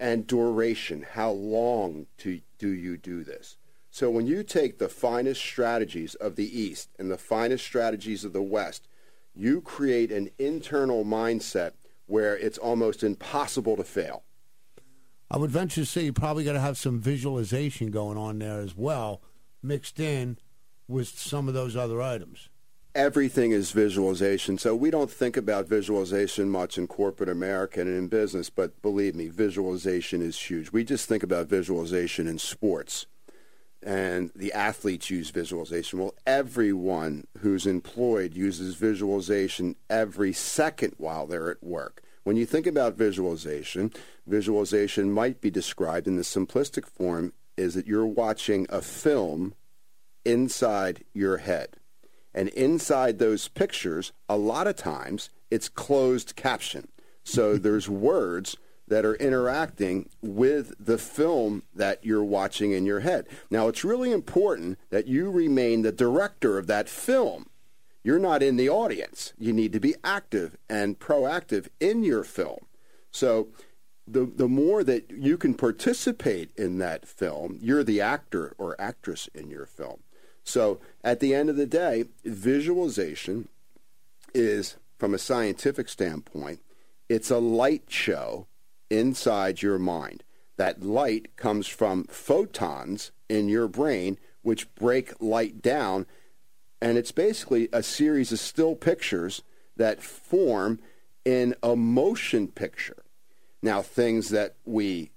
[0.00, 3.56] and duration, how long to, do you do this.
[3.90, 8.32] So when you take the finest strategies of the East and the finest strategies of
[8.32, 8.88] the West,
[9.34, 11.72] you create an internal mindset
[12.06, 14.24] where it's almost impossible to fail.
[15.30, 18.60] I would venture to say you probably got to have some visualization going on there
[18.60, 19.22] as well,
[19.62, 20.38] mixed in
[20.86, 22.50] with some of those other items.
[22.94, 24.56] Everything is visualization.
[24.56, 29.16] So we don't think about visualization much in corporate America and in business, but believe
[29.16, 30.70] me, visualization is huge.
[30.70, 33.06] We just think about visualization in sports.
[33.82, 35.98] And the athletes use visualization.
[35.98, 42.00] Well, everyone who's employed uses visualization every second while they're at work.
[42.22, 43.92] When you think about visualization,
[44.24, 49.54] visualization might be described in the simplistic form is that you're watching a film
[50.24, 51.76] inside your head.
[52.34, 56.88] And inside those pictures, a lot of times it's closed caption.
[57.22, 63.26] So there's words that are interacting with the film that you're watching in your head.
[63.50, 67.46] Now, it's really important that you remain the director of that film.
[68.02, 69.32] You're not in the audience.
[69.38, 72.66] You need to be active and proactive in your film.
[73.10, 73.48] So
[74.06, 79.28] the the more that you can participate in that film, you're the actor or actress
[79.34, 80.03] in your film.
[80.44, 83.48] So at the end of the day, visualization
[84.34, 86.60] is from a scientific standpoint,
[87.08, 88.46] it's a light show
[88.90, 90.22] inside your mind.
[90.56, 96.06] That light comes from photons in your brain which break light down
[96.80, 99.42] and it's basically a series of still pictures
[99.76, 100.78] that form
[101.24, 103.04] in a motion picture.
[103.62, 105.10] Now, things that we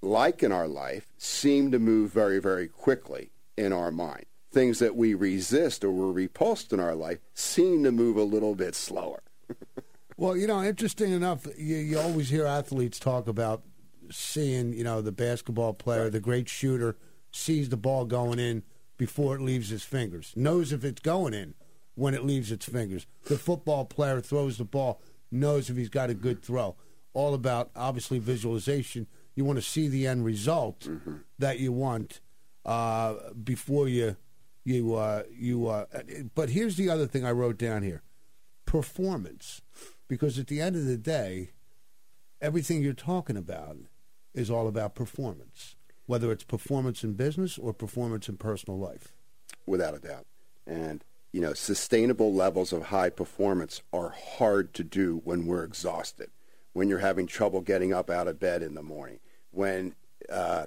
[0.00, 4.26] like in our life seem to move very, very quickly in our mind.
[4.50, 8.54] Things that we resist or were repulsed in our life seem to move a little
[8.54, 9.22] bit slower.
[10.18, 13.62] Well, you know, interesting enough, you, you always hear athletes talk about
[14.10, 16.96] seeing, you know, the basketball player, the great shooter,
[17.30, 18.64] sees the ball going in
[18.96, 21.54] before it leaves his fingers, knows if it's going in
[21.94, 23.06] when it leaves its fingers.
[23.26, 26.74] The football player throws the ball, knows if he's got a good throw.
[27.14, 29.06] All about obviously visualization.
[29.36, 30.88] You want to see the end result
[31.38, 32.20] that you want
[32.66, 34.16] uh, before you
[34.68, 35.66] you uh, you.
[35.66, 35.86] Uh,
[36.34, 38.02] but here's the other thing I wrote down here:
[38.66, 39.62] performance,
[40.08, 41.50] because at the end of the day,
[42.40, 43.76] everything you're talking about
[44.34, 45.76] is all about performance,
[46.06, 49.14] whether it's performance in business or performance in personal life.
[49.66, 50.26] without a doubt.
[50.66, 56.30] And you know, sustainable levels of high performance are hard to do when we're exhausted,
[56.72, 59.18] when you're having trouble getting up out of bed in the morning,
[59.50, 59.94] when
[60.30, 60.66] uh,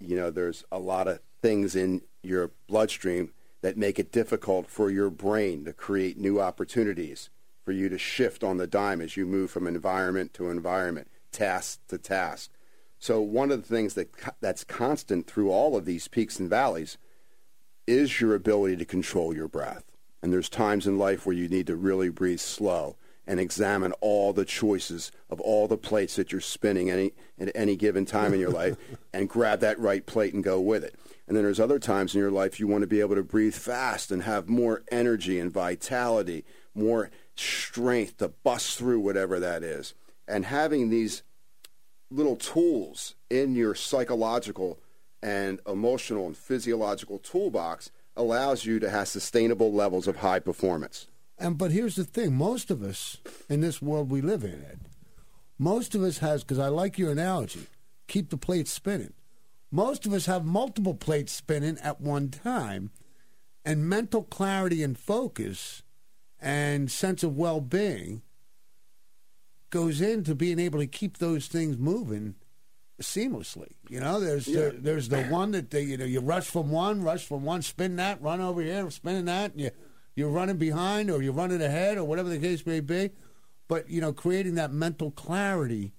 [0.00, 3.30] you know there's a lot of things in your bloodstream
[3.62, 7.30] that make it difficult for your brain to create new opportunities
[7.64, 11.78] for you to shift on the dime as you move from environment to environment, task
[11.86, 12.50] to task.
[12.98, 16.98] So one of the things that that's constant through all of these peaks and valleys
[17.86, 19.84] is your ability to control your breath.
[20.24, 24.32] And there's times in life where you need to really breathe slow and examine all
[24.32, 28.40] the choices of all the plates that you're spinning any, at any given time in
[28.40, 28.76] your life
[29.12, 30.96] and grab that right plate and go with it.
[31.26, 33.54] And then there's other times in your life you want to be able to breathe
[33.54, 39.94] fast and have more energy and vitality, more strength to bust through whatever that is.
[40.28, 41.22] And having these
[42.10, 44.78] little tools in your psychological
[45.22, 51.08] and emotional and physiological toolbox allows you to have sustainable levels of high performance.
[51.38, 54.80] And but here's the thing: most of us in this world we live in, Ed,
[55.58, 57.66] most of us has because I like your analogy.
[58.08, 59.12] Keep the plate spinning.
[59.70, 62.90] Most of us have multiple plates spinning at one time,
[63.64, 65.82] and mental clarity and focus
[66.38, 68.22] and sense of well-being
[69.70, 72.36] goes into being able to keep those things moving
[73.02, 73.72] seamlessly.
[73.88, 74.60] You know, there's Yeah.
[74.60, 77.62] there, there's the one that they, you know you rush from one, rush from one,
[77.62, 79.70] spin that, run over here, spinning that, and you
[80.14, 83.10] you're running behind or you're running ahead or whatever the case may be.
[83.68, 85.92] But you know, creating that mental clarity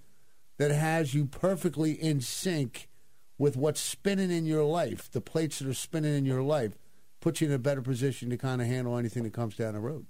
[0.57, 2.87] that has you perfectly in sync
[3.37, 6.77] with what's spinning in your life, the plates that are spinning in your life,
[7.19, 9.79] puts you in a better position to kind of handle anything that comes down the
[9.79, 10.07] road.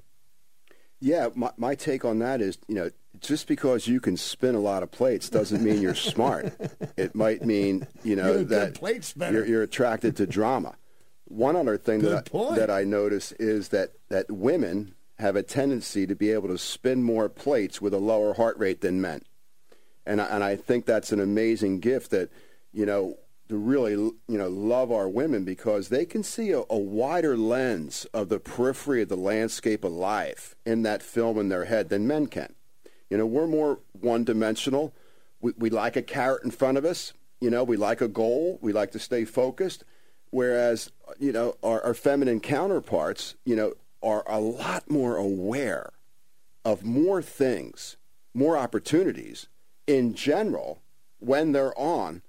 [0.99, 4.59] Yeah, my, my take on that is, you know, just because you can spin a
[4.59, 6.53] lot of plates doesn't mean you're smart.
[6.97, 10.75] it might mean, you know, You're that you're, you're attracted to drama.
[11.25, 15.43] One other thing Good that I, that I notice is that that women have a
[15.43, 19.21] tendency to be able to spin more plates with a lower heart rate than men,
[20.05, 22.31] and I, and I think that's an amazing gift that
[22.77, 23.17] you know
[23.49, 28.05] to really you know love our women because they can see a, a wider lens
[28.13, 32.07] of the periphery of the landscape of life in that film in their head than
[32.07, 32.53] men can.
[33.09, 34.93] You know, we're more one dimensional.
[35.41, 37.13] We, we like a carrot in front of us.
[37.41, 38.59] You know, we like a goal.
[38.61, 39.83] We like to stay focused.
[40.29, 45.93] Whereas, you know, our, our feminine counterparts, you know, are a lot more aware
[46.65, 47.95] of more things,
[48.33, 49.47] more opportunities
[49.87, 50.81] in general
[51.19, 52.21] when they're on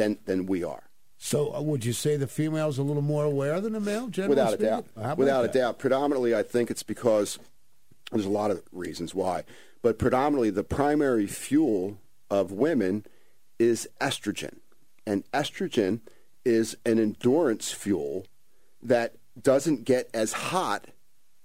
[0.00, 0.84] than, than we are.
[1.18, 4.08] So, uh, would you say the female's a little more aware than the male?
[4.08, 4.86] Generally Without a doubt.
[5.18, 5.50] Without that?
[5.50, 5.78] a doubt.
[5.78, 7.38] Predominantly, I think it's because
[8.10, 9.44] there's a lot of reasons why,
[9.82, 11.98] but predominantly the primary fuel
[12.30, 13.04] of women
[13.58, 14.60] is estrogen.
[15.06, 16.00] And estrogen
[16.44, 18.26] is an endurance fuel
[18.82, 20.86] that doesn't get as hot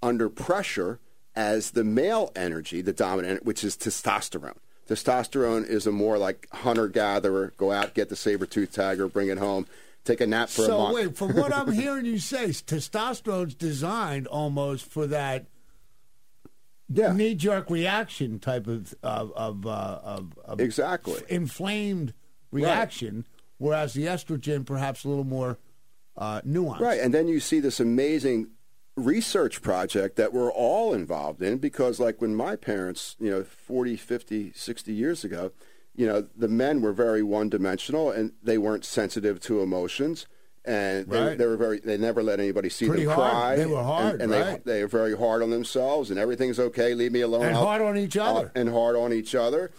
[0.02, 1.00] under pressure
[1.34, 4.56] as the male energy, the dominant, which is testosterone.
[4.88, 9.28] Testosterone is a more like hunter gatherer, go out, get the saber tooth tiger, bring
[9.28, 9.66] it home,
[10.04, 10.90] take a nap for a month.
[10.90, 15.46] So wait, from what I'm hearing you say, testosterone's designed almost for that
[16.88, 21.20] knee jerk reaction type of of of, uh, of, of Exactly.
[21.28, 22.14] inflamed
[22.52, 23.26] reaction,
[23.58, 25.58] whereas the estrogen perhaps a little more
[26.16, 26.80] uh, nuanced.
[26.80, 28.48] Right, and then you see this amazing
[28.96, 33.96] research project that we're all involved in because like when my parents, you know, 40,
[33.96, 35.52] 50, 60 years ago,
[35.94, 40.26] you know, the men were very one-dimensional and they weren't sensitive to emotions
[40.64, 41.38] and they, Right.
[41.38, 43.30] they were very they never let anybody see Pretty them hard.
[43.30, 43.56] cry.
[43.56, 44.64] They were hard, and, and right.
[44.64, 47.46] they they were very hard on themselves and everything's okay, leave me alone.
[47.46, 48.52] And I'll- hard on each I'll- other.
[48.56, 49.70] and hard on each other.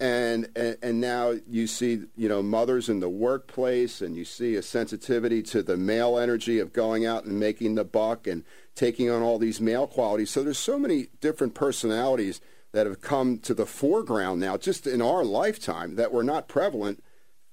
[0.00, 4.54] And, and and now you see you know mothers in the workplace and you see
[4.54, 8.42] a sensitivity to the male energy of going out and making the buck and
[8.74, 12.40] taking on all these male qualities so there's so many different personalities
[12.72, 17.04] that have come to the foreground now just in our lifetime that were not prevalent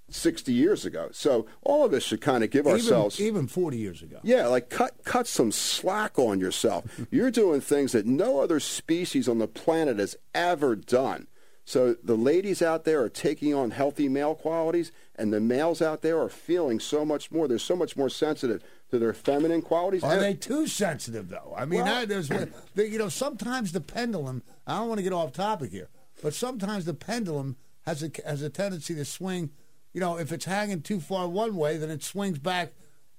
[0.09, 3.77] 60 years ago so all of us should kind of give Even, ourselves even 40
[3.77, 4.19] years ago.
[4.23, 6.85] yeah, like cut cut some slack on yourself.
[7.11, 11.27] You're doing things that no other species on the planet has ever done.
[11.67, 16.01] So the ladies out there are taking on healthy male qualities, and the males out
[16.01, 17.45] there are feeling so much more.
[17.45, 20.01] They're so much more sensitive to their feminine qualities.
[20.01, 21.53] Are they too sensitive, though?
[21.57, 22.29] I mean, Well- I, there's,
[22.75, 24.43] the, you know, sometimes the pendulum.
[24.65, 25.89] I don't want to get off topic here,
[26.23, 29.49] but sometimes the pendulum has a has a tendency to swing.
[29.91, 32.75] You know, if it's hanging too far one way, then it swings back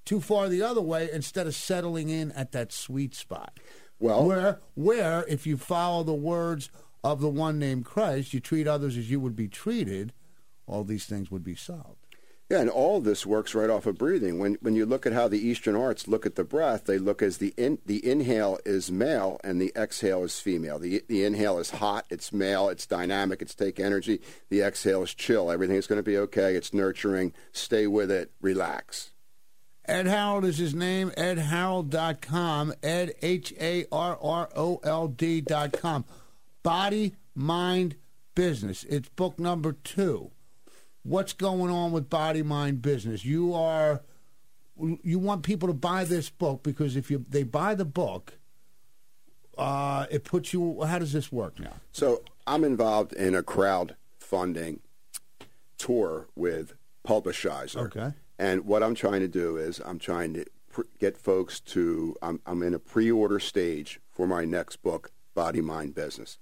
[0.07, 3.61] too far the other way instead of settling in at that sweet spot.
[4.01, 6.71] Well, where where if you follow the words
[7.13, 10.13] of the one named Christ, you treat others as you would be treated,
[10.67, 11.97] all these things would be solved.
[12.51, 14.39] Yeah, and all this works right off of breathing.
[14.39, 17.21] When when you look at how the Eastern arts look at the breath, they look
[17.21, 20.79] as the in, the inhale is male and the exhale is female.
[20.79, 24.23] The the inhale is hot, it's male, it's dynamic, it's take energy.
[24.49, 25.51] The exhale is chill.
[25.51, 26.55] Everything is going to be okay.
[26.55, 27.35] It's nurturing.
[27.53, 28.33] Stay with it.
[28.41, 29.11] Relax.
[29.85, 36.05] Ed Harrold is his name, edharrold.com, ed, H A R R O L D.com.
[36.69, 37.97] Body, Mind,
[38.35, 38.85] Business.
[38.91, 40.33] It's book number two.
[41.03, 43.25] What's going on with Body, Mind, Business?
[43.25, 44.03] You are,
[45.03, 48.35] you want people to buy this book because if you they buy the book,
[49.57, 51.73] uh, it puts you, how does this work now?
[51.91, 54.81] So I'm involved in a crowdfunding
[55.79, 57.79] tour with Publishizer.
[57.87, 58.13] Okay.
[58.39, 62.41] And what I'm trying to do is I'm trying to pr- get folks to, I'm,
[62.45, 66.37] I'm in a pre-order stage for my next book, Body, Mind, Business.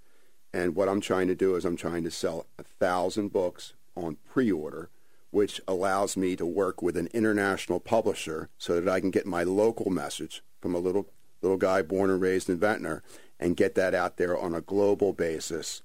[0.57, 4.17] And what I'm trying to do is I'm trying to sell a thousand books on
[4.25, 4.89] pre-order,
[5.31, 9.43] which allows me to work with an international publisher so that I can get my
[9.43, 11.11] local message from a little
[11.43, 13.03] little guy born and raised in Ventnor
[13.39, 15.83] and get that out there on a global basis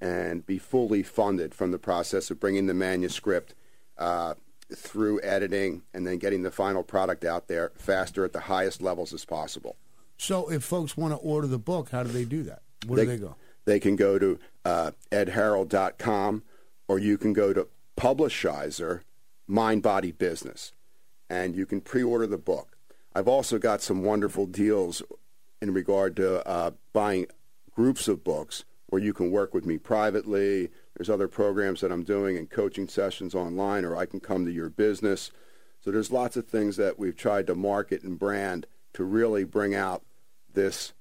[0.00, 3.54] and be fully funded from the process of bringing the manuscript
[3.98, 4.34] uh,
[4.74, 9.12] through editing and then getting the final product out there faster at the highest levels
[9.12, 9.76] as possible.
[10.16, 12.62] So if folks want to order the book, how do they do that?
[12.84, 13.36] Where do they go?
[13.68, 16.42] They can go to uh, edharrold.com
[16.88, 19.02] or you can go to Publishizer,
[19.46, 20.72] Mind Body Business,
[21.28, 22.78] and you can pre-order the book.
[23.14, 25.02] I've also got some wonderful deals
[25.60, 27.26] in regard to uh, buying
[27.70, 30.70] groups of books where you can work with me privately.
[30.96, 34.50] There's other programs that I'm doing and coaching sessions online, or I can come to
[34.50, 35.30] your business.
[35.82, 39.74] So there's lots of things that we've tried to market and brand to really bring
[39.74, 40.06] out
[40.54, 40.94] this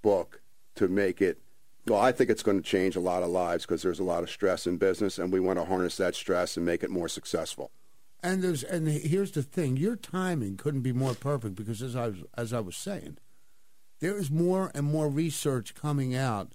[0.00, 0.40] book
[0.76, 1.43] to make it.
[1.86, 4.22] Well, I think it's going to change a lot of lives because there's a lot
[4.22, 7.08] of stress in business, and we want to harness that stress and make it more
[7.08, 7.70] successful.
[8.22, 12.08] And there's and here's the thing: your timing couldn't be more perfect because, as I
[12.08, 13.18] was, as I was saying,
[14.00, 16.52] there is more and more research coming out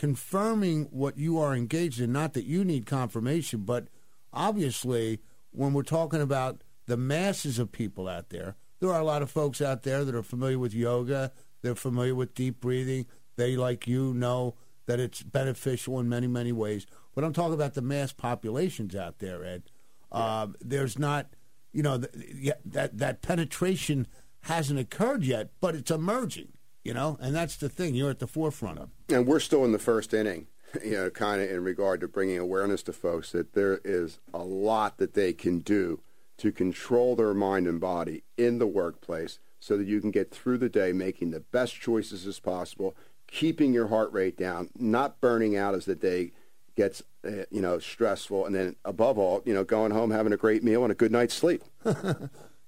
[0.00, 2.10] confirming what you are engaged in.
[2.10, 3.88] Not that you need confirmation, but
[4.32, 5.20] obviously,
[5.50, 9.30] when we're talking about the masses of people out there, there are a lot of
[9.30, 11.32] folks out there that are familiar with yoga.
[11.60, 13.04] They're familiar with deep breathing.
[13.36, 14.54] They, like you, know
[14.90, 16.84] that it's beneficial in many, many ways.
[17.14, 19.62] But I'm talking about the mass populations out there, Ed.
[20.10, 21.28] Um, there's not,
[21.72, 24.08] you know, th- yeah, that that penetration
[24.42, 26.48] hasn't occurred yet, but it's emerging.
[26.82, 27.94] You know, and that's the thing.
[27.94, 28.90] You're at the forefront of.
[29.08, 30.48] And we're still in the first inning,
[30.84, 34.42] you know, kind of in regard to bringing awareness to folks that there is a
[34.42, 36.00] lot that they can do
[36.38, 40.58] to control their mind and body in the workplace so that you can get through
[40.58, 42.96] the day making the best choices as possible,
[43.30, 46.32] keeping your heart rate down, not burning out as the day
[46.76, 50.36] gets, uh, you know, stressful, and then above all, you know, going home, having a
[50.36, 51.62] great meal and a good night's sleep.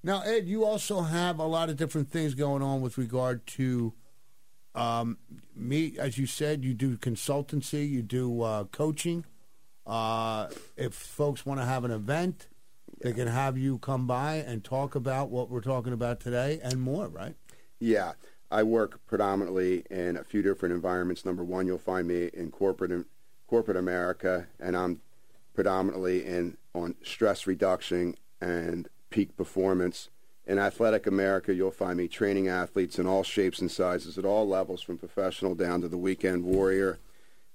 [0.04, 3.92] Now, Ed, you also have a lot of different things going on with regard to
[4.74, 5.18] um,
[5.54, 5.94] me.
[5.96, 9.24] As you said, you do consultancy, you do uh, coaching.
[9.86, 12.48] Uh, if folks want to have an event,
[13.00, 16.80] they can have you come by and talk about what we're talking about today and
[16.80, 17.36] more, right?
[17.78, 18.12] Yeah,
[18.52, 21.24] I work predominantly in a few different environments.
[21.24, 23.06] Number one, you'll find me in corporate
[23.46, 25.00] corporate America, and I'm
[25.54, 30.10] predominantly in on stress reduction and peak performance.
[30.46, 34.46] In athletic America, you'll find me training athletes in all shapes and sizes at all
[34.46, 36.98] levels, from professional down to the weekend warrior.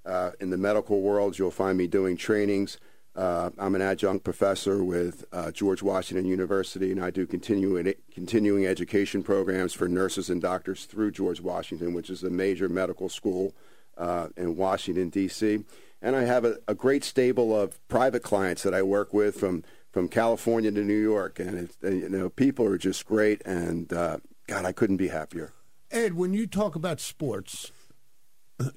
[0.03, 2.79] Uh, in the medical world, you'll find me doing trainings.
[3.17, 8.67] Uh, I'm an adjunct professor with uh, George Washington University, and I do continuing continuing
[8.67, 13.55] education programs for nurses and doctors through George Washington, which is a major medical school
[13.97, 15.63] uh, in Washington D.C.
[15.99, 19.63] And I have a, a great stable of private clients that I work with from
[19.91, 24.17] from California to New York, and uh, you know people are just great, and uh,
[24.45, 25.53] God, I couldn't be happier.
[25.89, 27.71] Ed, when you talk about sports,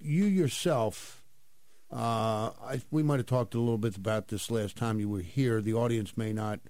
[0.00, 1.19] you yourself,
[1.92, 5.20] uh, I, we might have talked a little bit about this last time you were
[5.20, 5.60] here.
[5.60, 6.60] The audience may not,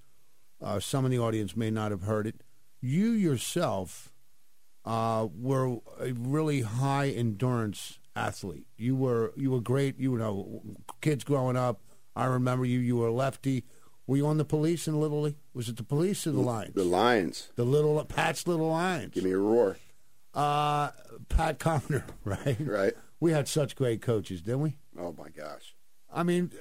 [0.61, 2.41] uh, some of the audience may not have heard it.
[2.81, 4.11] You yourself
[4.85, 8.65] uh, were a really high endurance athlete.
[8.77, 9.99] You were you were great.
[9.99, 10.61] You know,
[11.01, 11.81] kids growing up.
[12.15, 12.79] I remember you.
[12.79, 13.63] You were a lefty.
[14.07, 15.37] Were you on the police in Little League?
[15.53, 16.73] Was it the police or the Lions?
[16.73, 17.49] The Lions.
[17.55, 19.13] The little Pat's Little Lions.
[19.13, 19.77] Give me a roar.
[20.33, 20.89] Uh,
[21.29, 22.57] Pat Connor, right?
[22.59, 22.93] Right.
[23.19, 24.77] We had such great coaches, didn't we?
[24.99, 25.75] Oh my gosh.
[26.13, 26.51] I mean,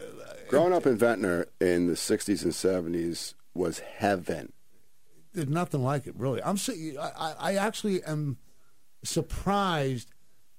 [0.48, 4.52] Growing up in Ventnor in the 60s and 70s was heaven.
[5.32, 6.40] there's nothing like it, really.
[6.42, 8.38] I'm so, I, I actually am
[9.02, 10.10] surprised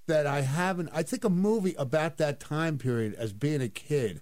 [0.08, 0.90] that I haven't.
[0.94, 4.22] I think a movie about that time period as being a kid,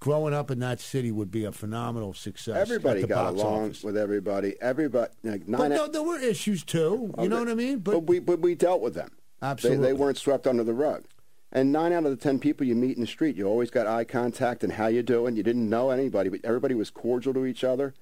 [0.00, 2.56] growing up in that city, would be a phenomenal success.
[2.56, 3.84] Everybody got along office.
[3.84, 4.56] with everybody.
[4.60, 7.14] Everybody like But no, there were issues too.
[7.20, 7.78] You know what I mean?
[7.78, 9.10] But, we but we dealt with them.
[9.42, 9.82] Absolutely.
[9.82, 11.04] They, they weren't swept under the rug.
[11.50, 13.86] And nine out of the ten people you meet in the street, you always got
[13.86, 15.36] eye contact and how you doing.
[15.36, 17.94] You didn't know anybody, but everybody was cordial to each other.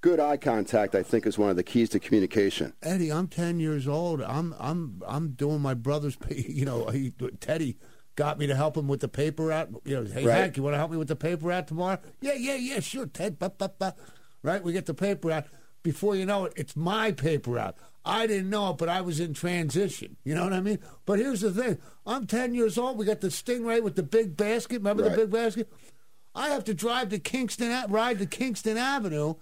[0.00, 2.72] Good eye contact, I think, is one of the keys to communication.
[2.82, 4.22] Eddie, I'm 10 years old.
[4.22, 6.16] I'm I'm I'm doing my brother's.
[6.30, 7.76] You know, he, Teddy
[8.16, 9.68] got me to help him with the paper out.
[9.84, 10.36] You know, hey Right.
[10.36, 11.98] Hank, you want to help me with the paper out tomorrow?
[12.20, 13.38] Yeah, yeah, yeah, sure, Ted.
[13.38, 13.94] Ba, ba, ba.
[14.42, 15.44] Right, we get the paper out.
[15.82, 17.76] Before you know it, it's my paper route.
[18.04, 20.16] I didn't know it, but I was in transition.
[20.24, 20.78] You know what I mean?
[21.04, 22.96] But here's the thing: I'm 10 years old.
[22.96, 24.78] We got the Stingray with the big basket.
[24.78, 25.12] Remember Right.
[25.12, 25.70] the big basket?
[26.34, 29.34] I have to drive to Kingston, ride to Kingston Avenue,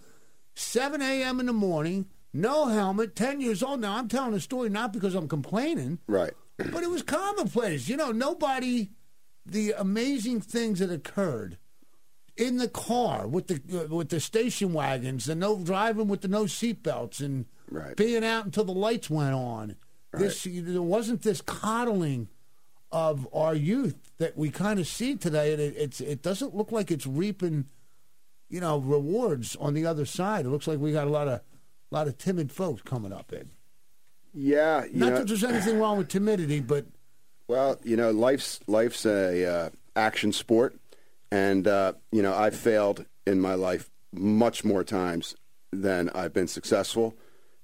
[0.56, 1.38] 7 a.m.
[1.38, 3.80] in the morning, no helmet, 10 years old.
[3.80, 6.32] Now, I'm telling a story not because I'm complaining, Right.
[6.56, 7.88] but it was commonplace.
[7.88, 8.90] You know, nobody,
[9.46, 11.58] the amazing things that occurred
[12.36, 16.28] in the car with the uh, with the station wagons the no driving with the
[16.28, 17.96] no seatbelts and Right.
[17.96, 19.76] being out until the lights went on.
[20.12, 22.28] This there wasn't this coddling
[22.90, 26.72] of our youth that we kind of see today, and it, it's it doesn't look
[26.72, 27.66] like it's reaping,
[28.48, 30.46] you know, rewards on the other side.
[30.46, 31.42] It looks like we got a lot of
[31.90, 33.50] lot of timid folks coming up in.
[34.34, 36.86] Yeah, Not know, that there's anything wrong with timidity, but
[37.48, 40.76] Well, you know, life's life's a uh, action sport,
[41.30, 45.34] and uh, you know, I've failed in my life much more times
[45.70, 47.14] than I've been successful,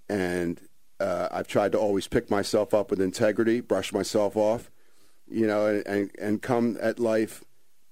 [0.08, 0.60] and
[1.00, 4.70] uh, I've tried to always pick myself up with integrity, brush myself off,
[5.28, 7.44] you know, and and, and come at life,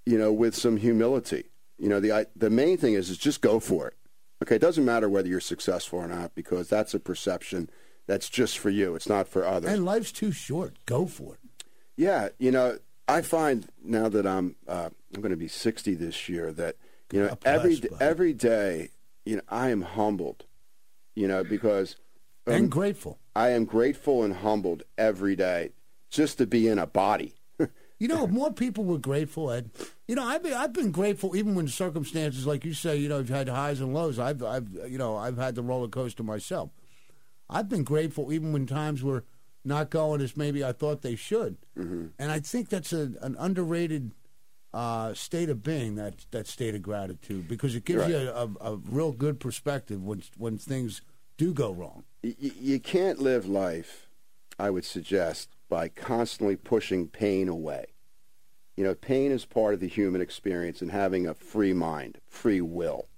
[0.07, 1.51] you know, with some humility.
[1.79, 3.95] You know, the I, the main thing is is just go for it.
[4.43, 7.71] Okay, it doesn't matter whether you're successful or not because that's a perception
[8.07, 8.95] that's just for you.
[8.95, 9.73] It's not for others.
[9.73, 10.77] and life's too short.
[10.87, 11.65] Go for it.
[11.97, 16.29] Yeah, you know, I find now that I'm uh, I'm going to be 60 this
[16.29, 16.77] year that
[17.13, 17.95] you know bless, every buddy.
[18.01, 18.91] every day,
[19.25, 20.45] you know, I am humbled,
[21.15, 21.97] you know, because
[22.47, 23.19] um, and grateful.
[23.35, 25.73] I am grateful and humbled every day
[26.11, 27.35] just to be in a body.
[27.99, 29.71] You know, if more people were grateful, Ed.
[30.09, 33.19] You know, I've been, I've been grateful even when circumstances like you say, you know,
[33.19, 34.19] you've had highs and lows.
[34.19, 36.71] I've I've you know I've had the roller coaster myself.
[37.49, 39.23] I've been grateful even when times were
[39.65, 42.07] not going as maybe I thought they should, Mm-hmm.
[42.19, 44.11] and I think that's a, an underrated
[44.75, 48.11] uh, state of being that that state of gratitude because it gives Right.
[48.11, 51.03] you a, a, a real good perspective when when things
[51.37, 52.03] do go wrong.
[52.23, 54.09] You can't live life,
[54.59, 57.87] I would suggest, by constantly pushing pain away.
[58.77, 62.61] You know, pain is part of the human experience and having a free mind, free
[62.61, 63.09] will.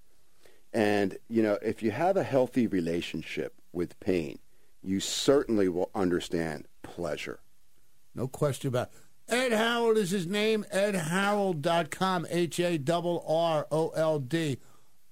[0.73, 4.39] And, you know, if you have a healthy relationship with pain,
[4.83, 7.41] you certainly will understand pleasure.
[8.15, 8.91] No question about
[9.29, 9.33] it.
[9.33, 10.65] Ed Harrold is his name.
[10.73, 12.27] EdHarrold.com.
[12.29, 14.59] H A R R O L D.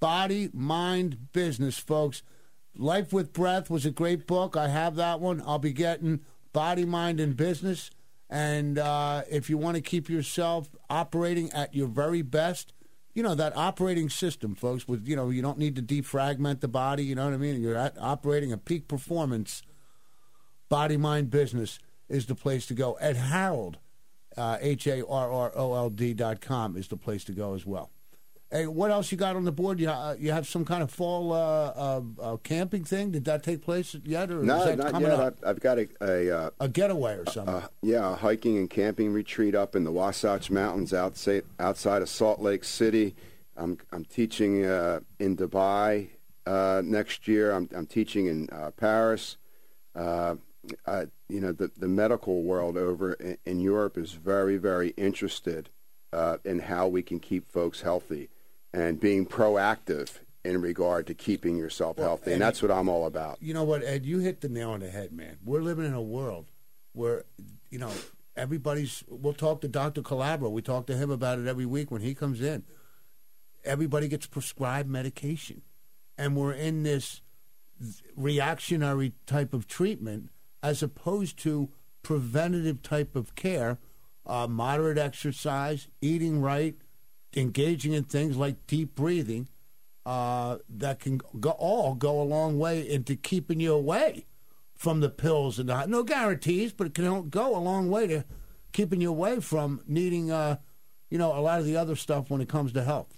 [0.01, 2.23] Body, mind, business, folks.
[2.77, 4.57] Life with Breath was a great book.
[4.57, 5.43] I have that one.
[5.47, 6.21] I'll be getting
[6.53, 7.91] Body, Mind, and Business.
[8.31, 12.73] And uh, if you want to keep yourself operating at your very best,
[13.15, 16.69] you know, that operating system, folks, with, you know, you don't need to defragment the
[16.69, 17.61] body, you know what I mean?
[17.61, 19.63] You're at operating a peak performance
[20.73, 22.95] Body Mind Business is the place to go.
[22.95, 23.77] Ed Harrold,
[24.39, 27.53] uh, H A R R O L D dot com is the place to go
[27.53, 27.91] as well.
[28.53, 29.81] Hey, what else you got on the board?
[29.81, 31.37] You uh, you have some kind of fall uh,
[31.75, 33.11] uh, uh, camping thing?
[33.11, 35.11] Did that take place yet, or is No, that not yet.
[35.13, 35.39] up?
[35.43, 37.55] I've, I've got a, a, uh, A getaway or something?
[37.55, 42.11] uh, yeah, a hiking and camping retreat up in the Wasatch Mountains outside, outside of
[42.11, 43.17] Salt Lake City.
[43.57, 46.09] I'm, I'm teaching uh, in Dubai
[46.45, 47.53] uh, next year.
[47.53, 49.39] I'm, I'm teaching in uh, Paris.
[49.95, 50.35] Uh,
[50.85, 55.71] uh, you know, the, the medical world over in, in Europe is very, very interested
[56.13, 58.29] uh, in how we can keep folks healthy
[58.73, 62.25] and being proactive in regard to keeping yourself healthy.
[62.25, 63.39] And and- that's what I'm all about.
[63.41, 64.05] you know what, Ed?
[64.05, 65.39] You hit the nail on the head, man.
[65.45, 66.47] We're living in a world
[66.93, 67.25] where,
[67.71, 67.93] you know,
[68.37, 69.05] everybody's.
[69.09, 70.03] We'll talk to Dr.
[70.03, 70.51] Calabro.
[70.51, 72.65] We talk to him about it every week when he comes in.
[73.65, 75.63] Everybody gets prescribed medication,
[76.19, 77.21] and we're in this
[78.17, 80.31] reactionary type of treatment
[80.63, 81.69] as opposed to
[82.03, 83.79] preventative type of care
[84.27, 86.77] uh, moderate exercise, eating right,
[87.35, 89.49] engaging in things like deep breathing,
[90.05, 94.27] uh, that can go, all go a long way into keeping you away
[94.75, 98.25] from the pills and the, no guarantees, but it can go a long way to
[98.73, 100.57] keeping you away from needing, uh,
[101.09, 103.17] you know, a lot of the other stuff when it comes to health.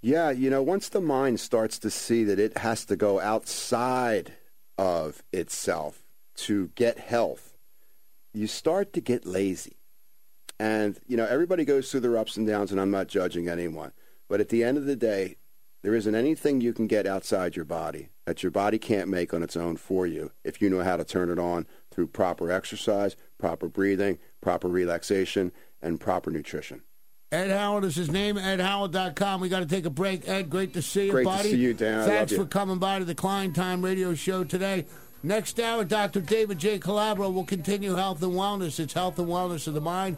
[0.00, 4.32] Yeah, you know, once the mind starts to see that it has to go outside
[4.76, 6.04] of itself
[6.36, 7.56] to get health,
[8.32, 9.77] you start to get lazy.
[10.58, 13.92] And, you know, everybody goes through their ups and downs, and I'm not judging anyone.
[14.28, 15.36] But at the end of the day,
[15.82, 19.42] there isn't anything you can get outside your body that your body can't make on
[19.42, 23.16] its own for you if you know how to turn it on through proper exercise,
[23.38, 26.82] proper breathing, proper relaxation, and proper nutrition.
[27.30, 29.40] Ed Harrold is his name, edharrold.com.
[29.40, 30.28] We got to take a break.
[30.28, 31.50] Ed, great to see you, great buddy.
[31.50, 32.08] to see you, Dan.
[32.08, 34.86] Thanks for coming by to the Klein Time radio show today.
[35.22, 36.20] Next hour, Dr.
[36.20, 36.78] David J.
[36.78, 38.80] Calabro will continue health and wellness.
[38.80, 40.16] It's health and wellness of the mind